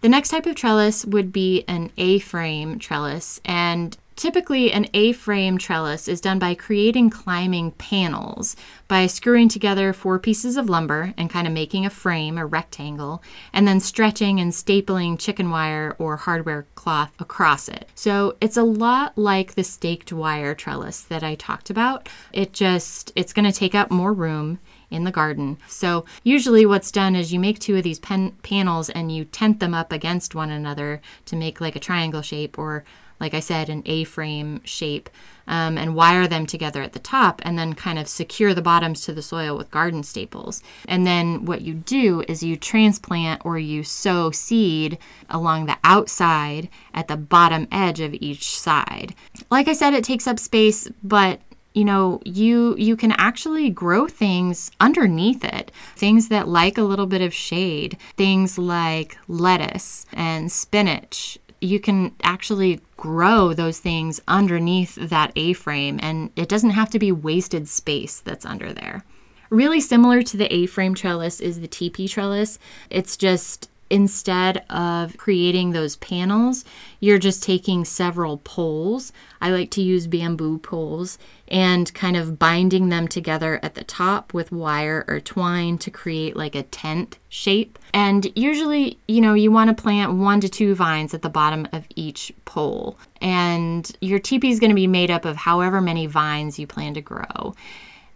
The 0.00 0.08
next 0.08 0.30
type 0.30 0.46
of 0.46 0.54
trellis 0.54 1.04
would 1.04 1.30
be 1.30 1.62
an 1.68 1.90
A 1.98 2.20
frame 2.20 2.78
trellis, 2.78 3.38
and 3.44 3.98
typically 4.16 4.72
an 4.72 4.86
A 4.94 5.12
frame 5.12 5.58
trellis 5.58 6.08
is 6.08 6.22
done 6.22 6.38
by 6.38 6.54
creating 6.54 7.10
climbing 7.10 7.72
panels 7.72 8.56
by 8.88 9.06
screwing 9.06 9.50
together 9.50 9.92
four 9.92 10.18
pieces 10.18 10.56
of 10.56 10.70
lumber 10.70 11.12
and 11.18 11.28
kind 11.28 11.46
of 11.46 11.52
making 11.52 11.84
a 11.84 11.90
frame, 11.90 12.38
a 12.38 12.46
rectangle, 12.46 13.22
and 13.52 13.68
then 13.68 13.78
stretching 13.78 14.40
and 14.40 14.52
stapling 14.52 15.18
chicken 15.18 15.50
wire 15.50 15.94
or 15.98 16.16
hardware 16.16 16.66
cloth 16.76 17.12
across 17.18 17.68
it. 17.68 17.86
So 17.94 18.36
it's 18.40 18.56
a 18.56 18.62
lot 18.62 19.18
like 19.18 19.54
the 19.54 19.64
staked 19.64 20.14
wire 20.14 20.54
trellis 20.54 21.02
that 21.02 21.22
I 21.22 21.34
talked 21.34 21.68
about. 21.68 22.08
It 22.32 22.54
just, 22.54 23.12
it's 23.16 23.34
going 23.34 23.50
to 23.50 23.58
take 23.58 23.74
up 23.74 23.90
more 23.90 24.14
room 24.14 24.60
in 24.90 25.04
the 25.04 25.10
garden. 25.10 25.58
So 25.68 26.04
usually 26.22 26.66
what's 26.66 26.90
done 26.90 27.14
is 27.16 27.32
you 27.32 27.40
make 27.40 27.58
two 27.58 27.76
of 27.76 27.82
these 27.82 27.98
pen- 27.98 28.32
panels 28.42 28.90
and 28.90 29.14
you 29.14 29.24
tent 29.24 29.60
them 29.60 29.74
up 29.74 29.92
against 29.92 30.34
one 30.34 30.50
another 30.50 31.00
to 31.26 31.36
make 31.36 31.60
like 31.60 31.76
a 31.76 31.80
triangle 31.80 32.22
shape 32.22 32.58
or 32.58 32.84
like 33.20 33.34
I 33.34 33.40
said, 33.40 33.68
an 33.68 33.82
A-frame 33.84 34.62
shape, 34.64 35.10
um, 35.46 35.76
and 35.76 35.94
wire 35.94 36.26
them 36.26 36.46
together 36.46 36.82
at 36.82 36.94
the 36.94 36.98
top, 36.98 37.42
and 37.44 37.58
then 37.58 37.74
kind 37.74 37.98
of 37.98 38.08
secure 38.08 38.54
the 38.54 38.62
bottoms 38.62 39.02
to 39.02 39.12
the 39.12 39.20
soil 39.20 39.58
with 39.58 39.70
garden 39.70 40.02
staples. 40.02 40.62
And 40.88 41.06
then 41.06 41.44
what 41.44 41.60
you 41.60 41.74
do 41.74 42.24
is 42.28 42.42
you 42.42 42.56
transplant 42.56 43.42
or 43.44 43.58
you 43.58 43.84
sow 43.84 44.30
seed 44.30 44.96
along 45.28 45.66
the 45.66 45.76
outside 45.84 46.68
at 46.94 47.08
the 47.08 47.16
bottom 47.16 47.68
edge 47.70 48.00
of 48.00 48.14
each 48.14 48.58
side. 48.58 49.14
Like 49.50 49.68
I 49.68 49.74
said, 49.74 49.92
it 49.92 50.04
takes 50.04 50.26
up 50.26 50.38
space, 50.38 50.88
but 51.02 51.40
you 51.72 51.84
know 51.84 52.20
you 52.24 52.74
you 52.76 52.96
can 52.96 53.12
actually 53.12 53.70
grow 53.70 54.06
things 54.08 54.70
underneath 54.80 55.44
it 55.44 55.70
things 55.94 56.28
that 56.28 56.48
like 56.48 56.76
a 56.76 56.82
little 56.82 57.06
bit 57.06 57.22
of 57.22 57.32
shade 57.32 57.96
things 58.16 58.58
like 58.58 59.16
lettuce 59.28 60.04
and 60.12 60.50
spinach 60.50 61.38
you 61.60 61.78
can 61.78 62.14
actually 62.22 62.80
grow 62.96 63.52
those 63.52 63.78
things 63.78 64.20
underneath 64.26 64.94
that 64.96 65.32
A-frame 65.36 66.00
and 66.02 66.30
it 66.36 66.48
doesn't 66.48 66.70
have 66.70 66.90
to 66.90 66.98
be 66.98 67.12
wasted 67.12 67.68
space 67.68 68.20
that's 68.20 68.46
under 68.46 68.72
there. 68.72 69.04
Really 69.50 69.80
similar 69.80 70.22
to 70.22 70.36
the 70.36 70.52
A-frame 70.52 70.94
trellis 70.94 71.40
is 71.40 71.60
the 71.60 71.68
teepee 71.68 72.08
trellis. 72.08 72.58
It's 72.88 73.16
just 73.16 73.68
instead 73.90 74.64
of 74.70 75.16
creating 75.16 75.72
those 75.72 75.96
panels, 75.96 76.64
you're 77.00 77.18
just 77.18 77.42
taking 77.42 77.84
several 77.84 78.38
poles. 78.38 79.12
I 79.40 79.50
like 79.50 79.70
to 79.72 79.82
use 79.82 80.06
bamboo 80.06 80.58
poles 80.58 81.18
and 81.50 81.92
kind 81.94 82.16
of 82.16 82.38
binding 82.38 82.88
them 82.88 83.08
together 83.08 83.58
at 83.62 83.74
the 83.74 83.84
top 83.84 84.32
with 84.32 84.52
wire 84.52 85.04
or 85.08 85.20
twine 85.20 85.78
to 85.78 85.90
create 85.90 86.36
like 86.36 86.54
a 86.54 86.62
tent 86.62 87.18
shape. 87.28 87.78
And 87.92 88.30
usually, 88.36 88.98
you 89.08 89.20
know, 89.20 89.34
you 89.34 89.50
want 89.50 89.76
to 89.76 89.82
plant 89.82 90.14
one 90.14 90.40
to 90.40 90.48
two 90.48 90.74
vines 90.74 91.12
at 91.12 91.22
the 91.22 91.28
bottom 91.28 91.66
of 91.72 91.86
each 91.96 92.32
pole. 92.44 92.96
And 93.20 93.90
your 94.00 94.20
teepee 94.20 94.50
is 94.50 94.60
going 94.60 94.70
to 94.70 94.76
be 94.76 94.86
made 94.86 95.10
up 95.10 95.24
of 95.24 95.36
however 95.36 95.80
many 95.80 96.06
vines 96.06 96.58
you 96.58 96.66
plan 96.66 96.94
to 96.94 97.00
grow. 97.00 97.54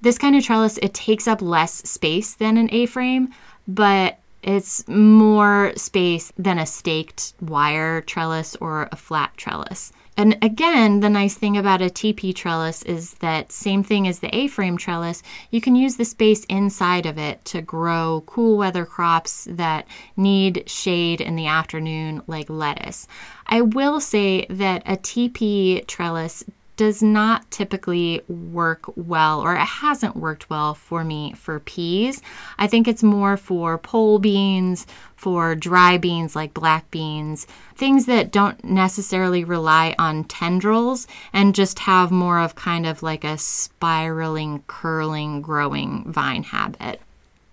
This 0.01 0.19
kind 0.19 0.37
of 0.37 0.45
trellis, 0.45 0.79
it 0.79 0.95
takes 0.95 1.27
up 1.27 1.43
less 1.43 1.73
space 1.89 2.35
than 2.35 2.57
an 2.57 2.69
A-frame, 2.73 3.31
but 3.67 4.19
it's 4.43 4.87
more 4.87 5.73
space 5.77 6.31
than 6.37 6.59
a 6.59 6.67
staked 6.67 7.33
wire 7.41 8.03
trellis 8.03 8.55
or 8.57 8.89
a 8.93 8.97
flat 8.97 9.35
trellis. 9.39 9.93
And 10.17 10.39
again, 10.43 11.01
the 11.01 11.11
nice 11.11 11.35
thing 11.35 11.57
about 11.57 11.83
a 11.83 11.91
teepee 11.91 12.33
trellis 12.33 12.83
is 12.85 13.15
that 13.15 13.51
same 13.51 13.83
thing 13.83 14.07
as 14.07 14.21
the 14.21 14.35
A-frame 14.35 14.77
trellis, 14.77 15.23
you 15.51 15.61
can 15.61 15.75
use 15.75 15.97
the 15.97 16.05
space 16.05 16.45
inside 16.45 17.05
of 17.05 17.19
it 17.19 17.45
to 17.47 17.61
grow 17.61 18.23
cool 18.27 18.57
weather 18.57 18.87
crops 18.87 19.49
that 19.51 19.89
need 20.17 20.71
shade 20.71 21.21
in 21.21 21.35
the 21.35 21.47
afternoon 21.47 22.23
like 22.29 22.49
lettuce. 22.49 23.09
I 23.47 23.61
will 23.63 23.99
say 23.99 24.47
that 24.49 24.83
a 24.87 24.97
teepee 24.97 25.83
trellis 25.89 26.45
does 26.77 27.03
not 27.03 27.51
typically 27.51 28.21
work 28.29 28.85
well, 28.97 29.41
or 29.41 29.55
it 29.55 29.61
hasn't 29.61 30.17
worked 30.17 30.51
well 30.51 30.75
for 30.75 31.05
me 31.05 31.33
for 31.35 31.61
peas. 31.61 32.21
I 32.59 32.67
think 32.67 32.89
it's 32.89 33.03
more 33.03 33.37
for 33.37 33.79
pole 33.79 34.19
beans, 34.19 34.87
for 35.17 35.55
dry 35.55 35.97
beans 35.99 36.35
like 36.35 36.53
black 36.53 36.91
beans, 36.91 37.47
things 37.77 38.07
that 38.07 38.33
don't 38.33 38.63
necessarily 38.65 39.45
rely 39.45 39.95
on 39.99 40.25
tendrils 40.25 41.07
and 41.33 41.55
just 41.55 41.79
have 41.79 42.11
more 42.11 42.41
of 42.41 42.55
kind 42.55 42.87
of 42.87 43.03
like 43.03 43.25
a 43.25 43.39
spiraling, 43.39 44.63
curling, 44.67 45.41
growing 45.43 46.11
vine 46.13 46.43
habit. 46.43 47.01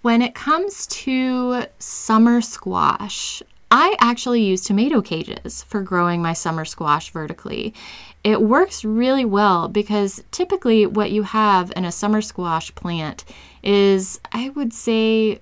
When 0.02 0.24
it 0.24 0.34
comes 0.34 0.88
to 0.88 1.66
summer 1.78 2.42
squash, 2.42 3.44
I 3.74 3.96
actually 4.00 4.44
use 4.44 4.62
tomato 4.62 5.02
cages 5.02 5.64
for 5.64 5.82
growing 5.82 6.22
my 6.22 6.34
summer 6.34 6.66
squash 6.66 7.10
vertically. 7.12 7.74
It 8.22 8.42
works 8.42 8.84
really 8.84 9.24
well 9.24 9.70
because 9.70 10.22
typically 10.32 10.86
what 10.86 11.12
you 11.12 11.24
have 11.24 11.72
in 11.78 11.86
a 11.86 11.92
summer 11.92 12.22
squash 12.22 12.76
plant 12.76 13.24
is, 13.64 14.20
I 14.34 14.50
would 14.50 14.74
say, 14.74 15.40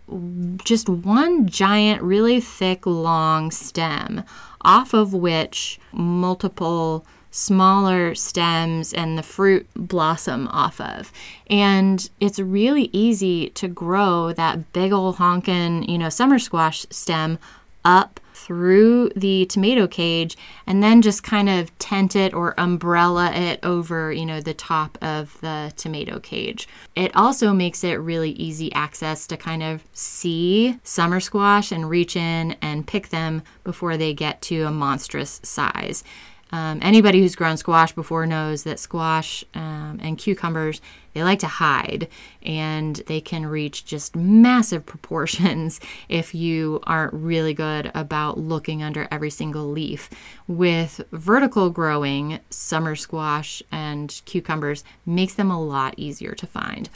just 0.63 0.87
one 0.87 1.47
giant, 1.47 2.03
really 2.03 2.39
thick, 2.39 2.85
long 2.85 3.49
stem 3.49 4.23
off 4.61 4.93
of 4.93 5.11
which 5.13 5.79
multiple 5.91 7.05
smaller 7.31 8.13
stems 8.13 8.93
and 8.93 9.17
the 9.17 9.23
fruit 9.23 9.67
blossom 9.75 10.47
off 10.49 10.79
of. 10.79 11.11
And 11.49 12.07
it's 12.19 12.39
really 12.39 12.89
easy 12.93 13.49
to 13.51 13.67
grow 13.67 14.33
that 14.33 14.71
big 14.71 14.91
old 14.91 15.15
honkin', 15.17 15.87
you 15.89 15.97
know, 15.97 16.09
summer 16.09 16.37
squash 16.37 16.85
stem 16.91 17.39
up 17.85 18.18
through 18.39 19.09
the 19.15 19.45
tomato 19.47 19.87
cage 19.87 20.37
and 20.65 20.81
then 20.81 21.01
just 21.01 21.23
kind 21.23 21.49
of 21.49 21.77
tent 21.77 22.15
it 22.15 22.33
or 22.33 22.53
umbrella 22.57 23.31
it 23.31 23.59
over, 23.63 24.11
you 24.11 24.25
know, 24.25 24.39
the 24.39 24.53
top 24.53 24.97
of 25.01 25.39
the 25.41 25.73
tomato 25.75 26.19
cage. 26.19 26.67
It 26.95 27.15
also 27.15 27.53
makes 27.53 27.83
it 27.83 27.95
really 27.95 28.31
easy 28.31 28.71
access 28.73 29.27
to 29.27 29.37
kind 29.37 29.61
of 29.61 29.83
see 29.93 30.79
summer 30.83 31.19
squash 31.19 31.71
and 31.71 31.89
reach 31.89 32.15
in 32.15 32.55
and 32.61 32.87
pick 32.87 33.09
them 33.09 33.43
before 33.63 33.97
they 33.97 34.13
get 34.13 34.41
to 34.43 34.63
a 34.63 34.71
monstrous 34.71 35.41
size. 35.43 36.03
Um, 36.51 36.79
anybody 36.81 37.19
who's 37.21 37.35
grown 37.35 37.57
squash 37.57 37.91
before 37.91 38.25
knows 38.25 38.63
that 38.63 38.79
squash 38.79 39.43
um, 39.53 39.99
and 40.01 40.17
cucumbers 40.17 40.81
they 41.13 41.23
like 41.23 41.39
to 41.39 41.47
hide 41.47 42.07
and 42.43 42.95
they 43.07 43.19
can 43.19 43.45
reach 43.45 43.85
just 43.85 44.15
massive 44.15 44.85
proportions 44.85 45.79
if 46.07 46.33
you 46.33 46.79
aren't 46.83 47.13
really 47.13 47.53
good 47.53 47.91
about 47.95 48.37
looking 48.37 48.83
under 48.83 49.07
every 49.11 49.29
single 49.29 49.69
leaf. 49.69 50.09
With 50.47 51.01
vertical 51.11 51.69
growing, 51.69 52.39
summer 52.49 52.95
squash 52.95 53.61
and 53.71 54.21
cucumbers 54.25 54.83
makes 55.05 55.33
them 55.33 55.51
a 55.51 55.61
lot 55.61 55.95
easier 55.97 56.33
to 56.35 56.47
find. 56.47 56.89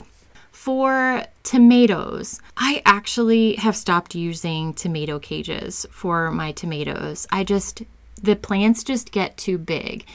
For 0.50 1.24
tomatoes, 1.42 2.40
I 2.56 2.80
actually 2.86 3.56
have 3.56 3.76
stopped 3.76 4.14
using 4.14 4.72
tomato 4.72 5.18
cages 5.18 5.84
for 5.90 6.30
my 6.30 6.52
tomatoes. 6.52 7.26
I 7.30 7.44
just 7.44 7.82
the 8.24 8.36
plants 8.36 8.82
just 8.82 9.12
get 9.12 9.36
too 9.36 9.58
big. 9.58 10.06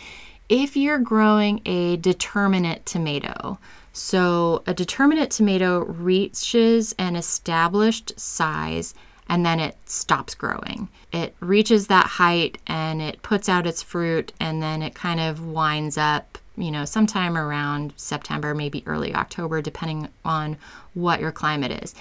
If 0.49 0.75
you're 0.75 0.99
growing 0.99 1.61
a 1.65 1.97
determinate 1.97 2.85
tomato, 2.85 3.59
so 3.93 4.63
a 4.65 4.73
determinate 4.73 5.29
tomato 5.29 5.85
reaches 5.85 6.95
an 6.97 7.15
established 7.15 8.19
size 8.19 8.95
and 9.27 9.45
then 9.45 9.59
it 9.59 9.77
stops 9.85 10.33
growing. 10.33 10.89
It 11.13 11.35
reaches 11.39 11.85
that 11.87 12.07
height 12.07 12.57
and 12.65 12.99
it 12.99 13.21
puts 13.21 13.47
out 13.47 13.67
its 13.67 13.83
fruit 13.83 14.33
and 14.39 14.61
then 14.61 14.81
it 14.81 14.95
kind 14.95 15.19
of 15.19 15.45
winds 15.45 15.97
up, 15.99 16.39
you 16.57 16.71
know, 16.71 16.85
sometime 16.85 17.37
around 17.37 17.93
September, 17.95 18.55
maybe 18.55 18.81
early 18.87 19.13
October, 19.13 19.61
depending 19.61 20.09
on 20.25 20.57
what 20.95 21.19
your 21.19 21.31
climate 21.31 21.83
is. 21.83 21.93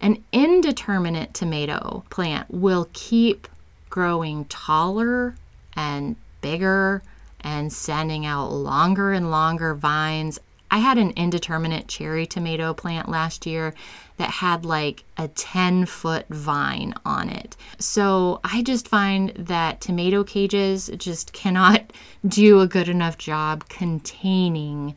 An 0.00 0.24
indeterminate 0.32 1.34
tomato 1.34 2.02
plant 2.10 2.50
will 2.50 2.88
keep 2.92 3.46
growing 3.90 4.44
taller 4.46 5.36
and 5.76 6.16
bigger 6.40 7.02
and 7.40 7.72
sending 7.72 8.26
out 8.26 8.50
longer 8.50 9.12
and 9.12 9.30
longer 9.30 9.74
vines. 9.74 10.38
I 10.70 10.78
had 10.78 10.96
an 10.96 11.12
indeterminate 11.16 11.88
cherry 11.88 12.24
tomato 12.24 12.72
plant 12.72 13.08
last 13.08 13.46
year 13.46 13.74
that 14.16 14.30
had 14.30 14.64
like 14.64 15.04
a 15.16 15.28
10 15.28 15.86
foot 15.86 16.26
vine 16.28 16.94
on 17.04 17.28
it. 17.28 17.56
So 17.78 18.40
I 18.44 18.62
just 18.62 18.88
find 18.88 19.30
that 19.30 19.80
tomato 19.80 20.24
cages 20.24 20.90
just 20.96 21.32
cannot 21.32 21.92
do 22.26 22.60
a 22.60 22.66
good 22.66 22.88
enough 22.88 23.18
job 23.18 23.68
containing 23.68 24.94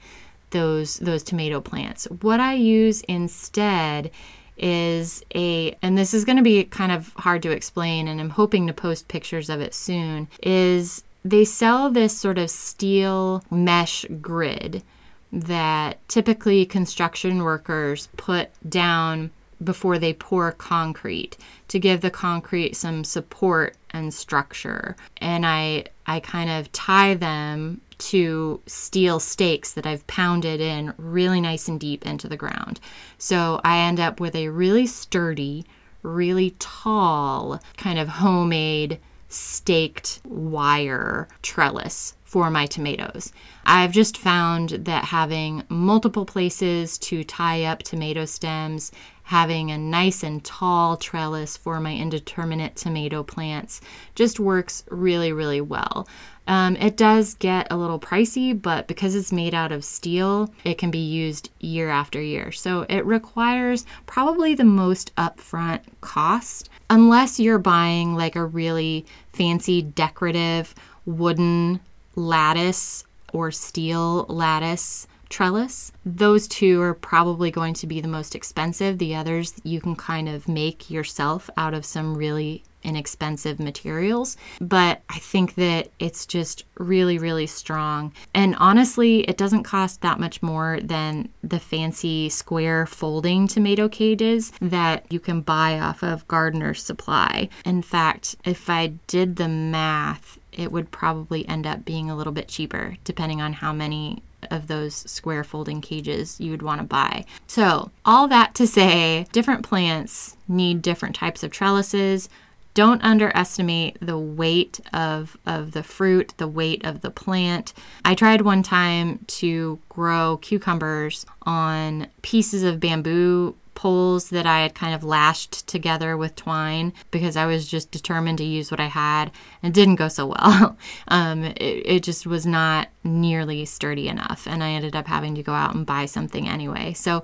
those 0.51 0.97
those 0.97 1.23
tomato 1.23 1.59
plants. 1.59 2.05
What 2.21 2.39
I 2.39 2.53
use 2.53 3.01
instead 3.01 4.11
is 4.57 5.23
a 5.33 5.75
and 5.81 5.97
this 5.97 6.13
is 6.13 6.25
going 6.25 6.37
to 6.37 6.43
be 6.43 6.63
kind 6.63 6.91
of 6.91 7.13
hard 7.17 7.41
to 7.43 7.51
explain 7.51 8.07
and 8.07 8.19
I'm 8.21 8.29
hoping 8.29 8.67
to 8.67 8.73
post 8.73 9.07
pictures 9.07 9.49
of 9.49 9.59
it 9.61 9.73
soon 9.73 10.27
is 10.41 11.03
they 11.23 11.43
sell 11.43 11.89
this 11.89 12.17
sort 12.17 12.37
of 12.37 12.49
steel 12.49 13.43
mesh 13.49 14.05
grid 14.21 14.83
that 15.31 16.07
typically 16.07 16.65
construction 16.65 17.43
workers 17.43 18.07
put 18.15 18.49
down 18.69 19.31
before 19.63 19.97
they 19.97 20.13
pour 20.13 20.51
concrete 20.51 21.37
to 21.67 21.79
give 21.79 22.01
the 22.01 22.11
concrete 22.11 22.75
some 22.75 23.03
support 23.03 23.75
and 23.91 24.13
structure. 24.13 24.95
And 25.17 25.45
I 25.45 25.85
I 26.05 26.19
kind 26.19 26.49
of 26.49 26.71
tie 26.71 27.15
them 27.15 27.81
to 27.97 28.62
steel 28.65 29.19
stakes 29.19 29.73
that 29.73 29.86
I've 29.86 30.05
pounded 30.08 30.62
in 30.62 30.93
really 30.97 31.41
nice 31.41 31.67
and 31.67 31.79
deep 31.79 32.05
into 32.05 32.27
the 32.27 32.38
ground. 32.38 32.79
So 33.17 33.62
I 33.63 33.79
end 33.79 33.99
up 33.99 34.19
with 34.19 34.36
a 34.36 34.49
really 34.49 34.88
sturdy, 34.88 35.65
really 36.01 36.55
tall, 36.60 37.60
kind 37.77 37.99
of 37.99 38.08
homemade 38.08 38.99
staked 39.29 40.21
wire 40.25 41.27
trellis 41.41 42.15
for 42.23 42.49
my 42.49 42.65
tomatoes. 42.65 43.31
I've 43.65 43.91
just 43.91 44.17
found 44.17 44.69
that 44.69 45.05
having 45.05 45.63
multiple 45.69 46.25
places 46.25 46.97
to 46.99 47.23
tie 47.23 47.63
up 47.63 47.84
tomato 47.84 48.25
stems, 48.25 48.91
having 49.23 49.71
a 49.71 49.77
nice 49.77 50.21
and 50.21 50.43
tall 50.43 50.97
trellis 50.97 51.58
for 51.58 51.79
my 51.79 51.95
indeterminate 51.95 52.75
tomato 52.75 53.23
plants 53.23 53.81
just 54.15 54.39
works 54.39 54.84
really, 54.89 55.31
really 55.31 55.62
well. 55.62 56.08
Um, 56.47 56.75
it 56.75 56.97
does 56.97 57.34
get 57.36 57.67
a 57.71 57.77
little 57.77 57.99
pricey, 57.99 58.60
but 58.60 58.88
because 58.88 59.15
it's 59.15 59.31
made 59.31 59.53
out 59.53 59.71
of 59.71 59.84
steel, 59.84 60.53
it 60.63 60.77
can 60.77 60.91
be 60.91 60.99
used 60.99 61.49
year 61.60 61.89
after 61.89 62.21
year. 62.21 62.51
So 62.51 62.86
it 62.88 63.05
requires 63.05 63.86
probably 64.05 64.53
the 64.53 64.63
most 64.63 65.15
upfront 65.15 65.81
cost, 66.01 66.69
unless 66.89 67.39
you're 67.39 67.58
buying 67.58 68.15
like 68.15 68.36
a 68.36 68.45
really 68.45 69.05
fancy 69.34 69.81
decorative 69.81 70.75
wooden 71.05 71.79
lattice 72.15 73.03
or 73.34 73.51
steel 73.51 74.25
lattice 74.29 75.08
trellis. 75.29 75.91
Those 76.05 76.47
two 76.47 76.81
are 76.81 76.93
probably 76.93 77.51
going 77.51 77.73
to 77.75 77.88
be 77.88 77.99
the 77.99 78.08
most 78.08 78.36
expensive. 78.36 78.99
The 78.99 79.15
others 79.15 79.53
you 79.63 79.81
can 79.81 79.95
kind 79.95 80.29
of 80.29 80.47
make 80.47 80.89
yourself 80.89 81.49
out 81.58 81.73
of 81.73 81.86
some 81.86 82.15
really 82.15 82.63
inexpensive 82.85 83.59
materials, 83.59 84.37
but 84.61 85.01
I 85.09 85.19
think 85.19 85.55
that 85.55 85.89
it's 85.99 86.25
just 86.25 86.63
really, 86.77 87.17
really 87.17 87.47
strong. 87.47 88.13
And 88.33 88.55
honestly, 88.57 89.21
it 89.21 89.37
doesn't 89.37 89.63
cost 89.63 90.01
that 90.01 90.19
much 90.19 90.41
more 90.41 90.79
than 90.81 91.29
the 91.43 91.59
fancy 91.59 92.29
square 92.29 92.85
folding 92.85 93.47
tomato 93.47 93.89
cages 93.89 94.51
that 94.61 95.11
you 95.11 95.19
can 95.19 95.41
buy 95.41 95.79
off 95.79 96.03
of 96.03 96.27
Gardener's 96.27 96.81
Supply. 96.81 97.49
In 97.65 97.81
fact, 97.81 98.35
if 98.45 98.69
I 98.69 98.93
did 99.07 99.35
the 99.35 99.49
math, 99.49 100.39
it 100.51 100.71
would 100.71 100.91
probably 100.91 101.47
end 101.49 101.67
up 101.67 101.83
being 101.83 102.09
a 102.09 102.15
little 102.15 102.31
bit 102.31 102.47
cheaper 102.47 102.95
depending 103.03 103.41
on 103.41 103.53
how 103.53 103.73
many 103.73 104.21
of 104.51 104.67
those 104.67 104.95
square 104.95 105.43
folding 105.43 105.81
cages 105.81 106.39
you 106.39 106.51
would 106.51 106.61
want 106.61 106.79
to 106.79 106.87
buy. 106.87 107.25
So, 107.47 107.91
all 108.05 108.27
that 108.27 108.55
to 108.55 108.67
say, 108.67 109.25
different 109.31 109.63
plants 109.63 110.37
need 110.47 110.81
different 110.81 111.15
types 111.15 111.43
of 111.43 111.51
trellises 111.51 112.29
don't 112.75 113.01
underestimate 113.03 113.97
the 114.01 114.19
weight 114.19 114.79
of, 114.93 115.38
of 115.45 115.71
the 115.71 115.81
fruit, 115.81 116.33
the 116.38 116.47
weight 116.47 116.85
of 116.85 117.01
the 117.01 117.09
plant. 117.09 117.73
I 118.03 118.13
tried 118.13 118.41
one 118.41 118.61
time 118.61 119.19
to 119.27 119.79
grow 119.89 120.38
cucumbers 120.41 121.25
on 121.43 122.07
pieces 122.21 122.63
of 122.63 122.79
bamboo 122.79 123.55
poles 123.75 124.29
that 124.29 124.45
I 124.45 124.61
had 124.61 124.75
kind 124.75 124.93
of 124.93 125.03
lashed 125.03 125.67
together 125.67 126.17
with 126.17 126.35
twine 126.35 126.93
because 127.11 127.38
I 127.38 127.45
was 127.45 127.67
just 127.67 127.91
determined 127.91 128.38
to 128.39 128.43
use 128.43 128.71
what 128.71 128.79
I 128.79 128.88
had 128.88 129.31
and 129.63 129.71
it 129.71 129.79
didn't 129.79 129.95
go 129.95 130.07
so 130.07 130.27
well. 130.27 130.77
um, 131.07 131.43
it, 131.43 131.57
it 131.85 132.03
just 132.03 132.25
was 132.25 132.45
not 132.45 132.89
nearly 133.03 133.63
sturdy 133.65 134.07
enough, 134.07 134.47
and 134.47 134.63
I 134.63 134.71
ended 134.71 134.95
up 134.95 135.07
having 135.07 135.35
to 135.35 135.43
go 135.43 135.53
out 135.53 135.75
and 135.75 135.85
buy 135.85 136.05
something 136.05 136.47
anyway. 136.47 136.93
So 136.93 137.23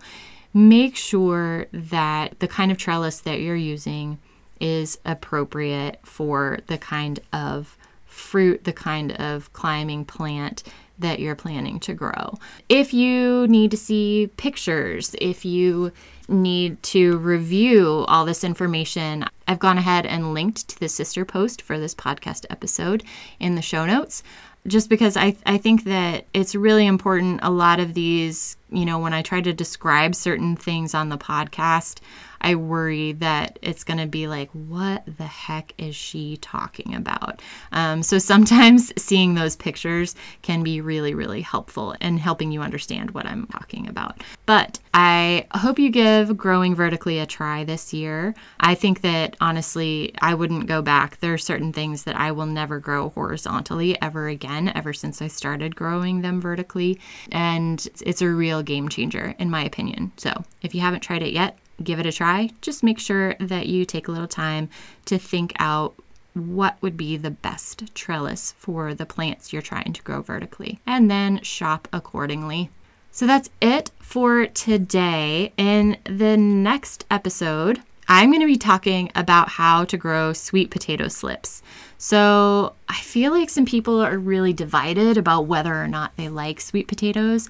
make 0.54 0.96
sure 0.96 1.68
that 1.74 2.40
the 2.40 2.48
kind 2.48 2.72
of 2.72 2.78
trellis 2.78 3.22
that 3.22 3.40
you're 3.40 3.56
using 3.56 4.20
is 4.62 5.00
appropriate 5.06 6.00
for 6.04 6.60
the 6.68 6.78
kind 6.78 7.20
of 7.34 7.78
fruit, 8.06 8.64
the 8.64 8.74
kind 8.74 9.12
of 9.14 9.52
climbing 9.54 10.06
plant 10.06 10.64
that 11.00 11.20
you're 11.20 11.36
planning 11.36 11.80
to 11.80 11.94
grow. 11.94 12.38
If 12.70 12.94
you 12.94 13.48
need 13.48 13.72
to 13.72 13.78
see 13.78 14.30
pictures, 14.38 15.16
if 15.20 15.44
you 15.44 15.92
need 16.28 16.82
to 16.84 17.18
review 17.18 18.06
all 18.08 18.24
this 18.24 18.44
information, 18.44 19.26
I've 19.48 19.60
gone 19.60 19.80
ahead 19.80 20.06
and 20.06 20.34
linked 20.34 20.68
to 20.70 20.80
the 20.80 20.88
sister 20.88 21.26
post 21.26 21.62
for 21.62 21.80
this 21.80 21.96
podcast 21.96 22.46
episode 22.50 23.04
in 23.40 23.56
the 23.56 23.62
show 23.62 23.86
notes 23.86 24.24
just 24.68 24.90
because 24.90 25.18
I, 25.18 25.36
I 25.46 25.58
think 25.58 25.86
that 25.86 26.26
it's 26.34 26.54
really 26.54 26.86
important. 26.86 27.40
A 27.42 27.50
lot 27.50 27.80
of 27.80 27.94
these, 27.94 28.58
you 28.70 28.86
know, 28.86 29.00
when 29.00 29.14
I 29.14 29.22
try 29.22 29.42
to 29.42 29.54
describe 29.54 30.14
certain 30.14 30.56
things 30.56 30.94
on 30.94 31.10
the 31.10 31.18
podcast, 31.18 32.00
I 32.42 32.56
worry 32.56 33.14
that 33.14 33.60
it's 33.62 33.84
going 33.84 34.00
to 34.00 34.08
be 34.08 34.28
like, 34.28 34.50
what 34.52 35.04
the 35.06 35.26
heck 35.26 35.74
is 35.78 35.96
she 35.96 36.38
talking 36.38 36.96
about? 36.96 37.42
Um, 37.72 38.04
so 38.04 38.18
sometimes 38.18 38.92
seeing 39.02 39.36
those 39.36 39.56
pictures 39.56 40.16
can 40.42 40.64
be 40.64 40.82
really, 40.82 41.14
really 41.14 41.42
helpful 41.42 41.96
in 42.02 42.18
helping 42.18 42.52
you 42.52 42.62
understand 42.62 43.12
what 43.12 43.26
I'm 43.26 43.46
talking 43.48 43.88
about. 43.88 44.22
But 44.46 44.80
I 44.94 45.48
hope 45.54 45.80
you 45.80 45.90
give 45.90 46.36
growing 46.36 46.76
vertically 46.76 47.20
a 47.20 47.26
try 47.26 47.64
this 47.64 47.94
year. 47.94 48.36
I 48.60 48.76
think 48.76 49.02
that 49.02 49.38
honestly, 49.40 50.14
I 50.22 50.34
wouldn't 50.34 50.68
go 50.68 50.82
back. 50.82 51.20
There 51.20 51.34
are 51.34 51.38
certain 51.38 51.72
things 51.72 52.04
that 52.04 52.18
I 52.18 52.32
will 52.32 52.48
never 52.48 52.80
grow 52.80 53.10
horizontally 53.10 54.02
ever 54.02 54.28
again, 54.28 54.72
ever 54.76 54.94
since 54.94 55.22
I 55.22 55.28
started 55.28 55.76
growing 55.76 56.22
them 56.22 56.42
vertically. 56.42 57.00
And 57.32 57.88
it's 58.02 58.22
a 58.22 58.28
real 58.28 58.64
game 58.64 58.90
changer, 58.90 59.36
in 59.40 59.50
my 59.50 59.64
opinion. 59.64 60.12
So 60.18 60.44
if 60.62 60.76
you 60.76 60.82
haven't 60.82 61.02
tried 61.02 61.24
it 61.24 61.34
yet, 61.34 61.58
give 61.82 62.00
it 62.00 62.06
a 62.06 62.12
try. 62.12 62.52
Just 62.62 62.84
make 62.84 63.00
sure 63.00 63.36
that 63.40 63.68
you 63.68 63.86
take 63.86 64.08
a 64.08 64.12
little 64.12 64.28
time 64.28 64.70
to 65.06 65.18
think 65.18 65.54
out 65.60 65.96
what 66.34 66.78
would 66.82 66.96
be 66.96 67.18
the 67.18 67.32
best 67.32 67.94
trellis 67.94 68.54
for 68.58 68.94
the 68.94 69.06
plants 69.06 69.52
you're 69.52 69.62
trying 69.62 69.92
to 69.94 70.02
grow 70.04 70.22
vertically, 70.22 70.80
and 70.86 71.12
then 71.12 71.42
shop 71.42 71.88
accordingly. 71.92 72.70
So 73.12 73.28
that's 73.28 73.50
it 73.60 73.92
for 74.00 74.48
today. 74.48 75.52
In 75.58 75.98
the 76.06 76.38
next 76.38 77.06
episode, 77.12 77.82
I'm 78.08 78.30
going 78.30 78.42
to 78.42 78.48
be 78.48 78.58
talking 78.58 79.12
about 79.16 79.50
how 79.50 79.84
to 79.86 79.98
grow 79.98 80.32
sweet 80.34 80.72
potato 80.72 81.08
slips. 81.10 81.62
So 81.98 82.74
I 82.90 82.96
feel 82.96 83.32
like 83.32 83.50
some 83.50 83.66
people 83.66 84.02
are 84.02 84.18
really 84.18 84.54
divided 84.54 85.18
about 85.18 85.46
whether 85.46 85.74
or 85.74 85.88
not 85.88 86.16
they 86.18 86.30
like 86.30 86.60
sweet 86.62 86.88
potatoes. 86.88 87.48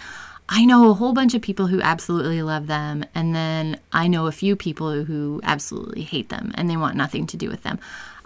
I 0.53 0.65
know 0.65 0.89
a 0.89 0.93
whole 0.93 1.13
bunch 1.13 1.33
of 1.33 1.41
people 1.41 1.67
who 1.67 1.81
absolutely 1.81 2.41
love 2.41 2.67
them, 2.67 3.05
and 3.15 3.33
then 3.33 3.79
I 3.93 4.09
know 4.09 4.27
a 4.27 4.33
few 4.33 4.57
people 4.57 5.05
who 5.05 5.39
absolutely 5.43 6.01
hate 6.01 6.27
them 6.27 6.51
and 6.55 6.69
they 6.69 6.75
want 6.75 6.97
nothing 6.97 7.25
to 7.27 7.37
do 7.37 7.49
with 7.49 7.63
them. 7.63 7.79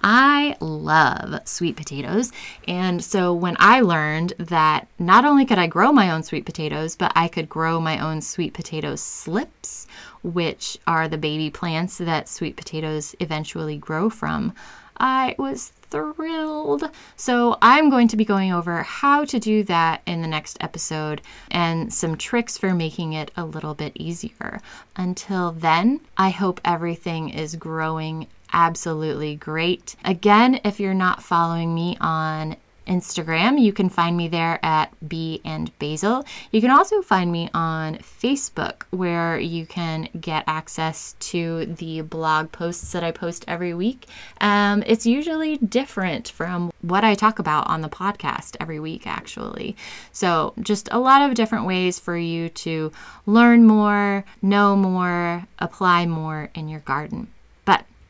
I 0.03 0.57
love 0.59 1.47
sweet 1.47 1.75
potatoes, 1.75 2.31
and 2.67 3.03
so 3.03 3.31
when 3.31 3.55
I 3.59 3.81
learned 3.81 4.33
that 4.39 4.87
not 4.97 5.23
only 5.23 5.45
could 5.45 5.59
I 5.59 5.67
grow 5.67 5.91
my 5.91 6.09
own 6.09 6.23
sweet 6.23 6.45
potatoes, 6.45 6.95
but 6.95 7.11
I 7.15 7.27
could 7.27 7.47
grow 7.47 7.79
my 7.79 7.99
own 7.99 8.21
sweet 8.21 8.55
potato 8.55 8.95
slips, 8.95 9.85
which 10.23 10.79
are 10.87 11.07
the 11.07 11.19
baby 11.19 11.51
plants 11.51 11.99
that 11.99 12.27
sweet 12.27 12.55
potatoes 12.55 13.15
eventually 13.19 13.77
grow 13.77 14.09
from, 14.09 14.55
I 14.97 15.35
was 15.37 15.71
thrilled. 15.95 16.89
So, 17.15 17.57
I'm 17.61 17.89
going 17.89 18.09
to 18.09 18.17
be 18.17 18.25
going 18.25 18.51
over 18.51 18.83
how 18.83 19.23
to 19.25 19.39
do 19.39 19.63
that 19.63 20.01
in 20.05 20.21
the 20.21 20.27
next 20.27 20.57
episode 20.59 21.21
and 21.49 21.93
some 21.93 22.17
tricks 22.17 22.57
for 22.57 22.73
making 22.73 23.13
it 23.13 23.31
a 23.37 23.45
little 23.45 23.73
bit 23.73 23.93
easier. 23.95 24.59
Until 24.97 25.51
then, 25.51 26.01
I 26.17 26.29
hope 26.29 26.59
everything 26.65 27.29
is 27.29 27.55
growing 27.55 28.27
absolutely 28.51 29.35
great. 29.35 29.95
Again, 30.03 30.59
if 30.63 30.79
you're 30.79 30.93
not 30.93 31.23
following 31.23 31.73
me 31.73 31.97
on 32.01 32.57
Instagram. 32.87 33.59
You 33.59 33.73
can 33.73 33.89
find 33.89 34.15
me 34.15 34.27
there 34.27 34.59
at 34.63 34.91
Bee 35.07 35.41
and 35.43 35.77
Basil. 35.79 36.25
You 36.51 36.61
can 36.61 36.71
also 36.71 37.01
find 37.01 37.31
me 37.31 37.49
on 37.53 37.95
Facebook 37.95 38.83
where 38.91 39.39
you 39.39 39.65
can 39.65 40.09
get 40.19 40.43
access 40.47 41.15
to 41.19 41.65
the 41.65 42.01
blog 42.01 42.51
posts 42.51 42.91
that 42.91 43.03
I 43.03 43.11
post 43.11 43.45
every 43.47 43.73
week. 43.73 44.07
Um, 44.41 44.83
it's 44.85 45.05
usually 45.05 45.57
different 45.57 46.29
from 46.29 46.71
what 46.81 47.03
I 47.03 47.15
talk 47.15 47.39
about 47.39 47.67
on 47.67 47.81
the 47.81 47.89
podcast 47.89 48.55
every 48.59 48.79
week, 48.79 49.07
actually. 49.07 49.75
So, 50.11 50.53
just 50.61 50.89
a 50.91 50.99
lot 50.99 51.27
of 51.27 51.35
different 51.35 51.65
ways 51.65 51.99
for 51.99 52.17
you 52.17 52.49
to 52.49 52.91
learn 53.25 53.65
more, 53.65 54.23
know 54.41 54.75
more, 54.75 55.45
apply 55.59 56.05
more 56.05 56.49
in 56.53 56.67
your 56.67 56.81
garden. 56.81 57.27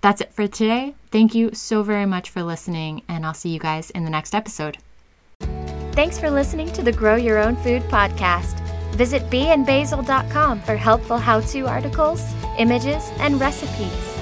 That's 0.05 0.21
it 0.21 0.31
for 0.33 0.47
today. 0.47 0.93
Thank 1.09 1.33
you 1.33 1.55
so 1.55 1.81
very 1.81 2.05
much 2.05 2.29
for 2.29 2.43
listening, 2.43 3.01
and 3.09 3.25
I'll 3.25 3.33
see 3.33 3.49
you 3.49 3.57
guys 3.57 3.89
in 3.89 4.03
the 4.03 4.11
next 4.11 4.35
episode. 4.35 4.77
Thanks 5.93 6.19
for 6.19 6.29
listening 6.29 6.71
to 6.73 6.83
the 6.83 6.91
Grow 6.91 7.15
Your 7.15 7.39
Own 7.39 7.55
Food 7.55 7.81
podcast. 7.85 8.59
Visit 8.93 9.23
beeandbasil.com 9.31 10.61
for 10.61 10.75
helpful 10.75 11.17
how 11.17 11.39
to 11.39 11.61
articles, 11.61 12.23
images, 12.59 13.09
and 13.17 13.41
recipes. 13.41 14.14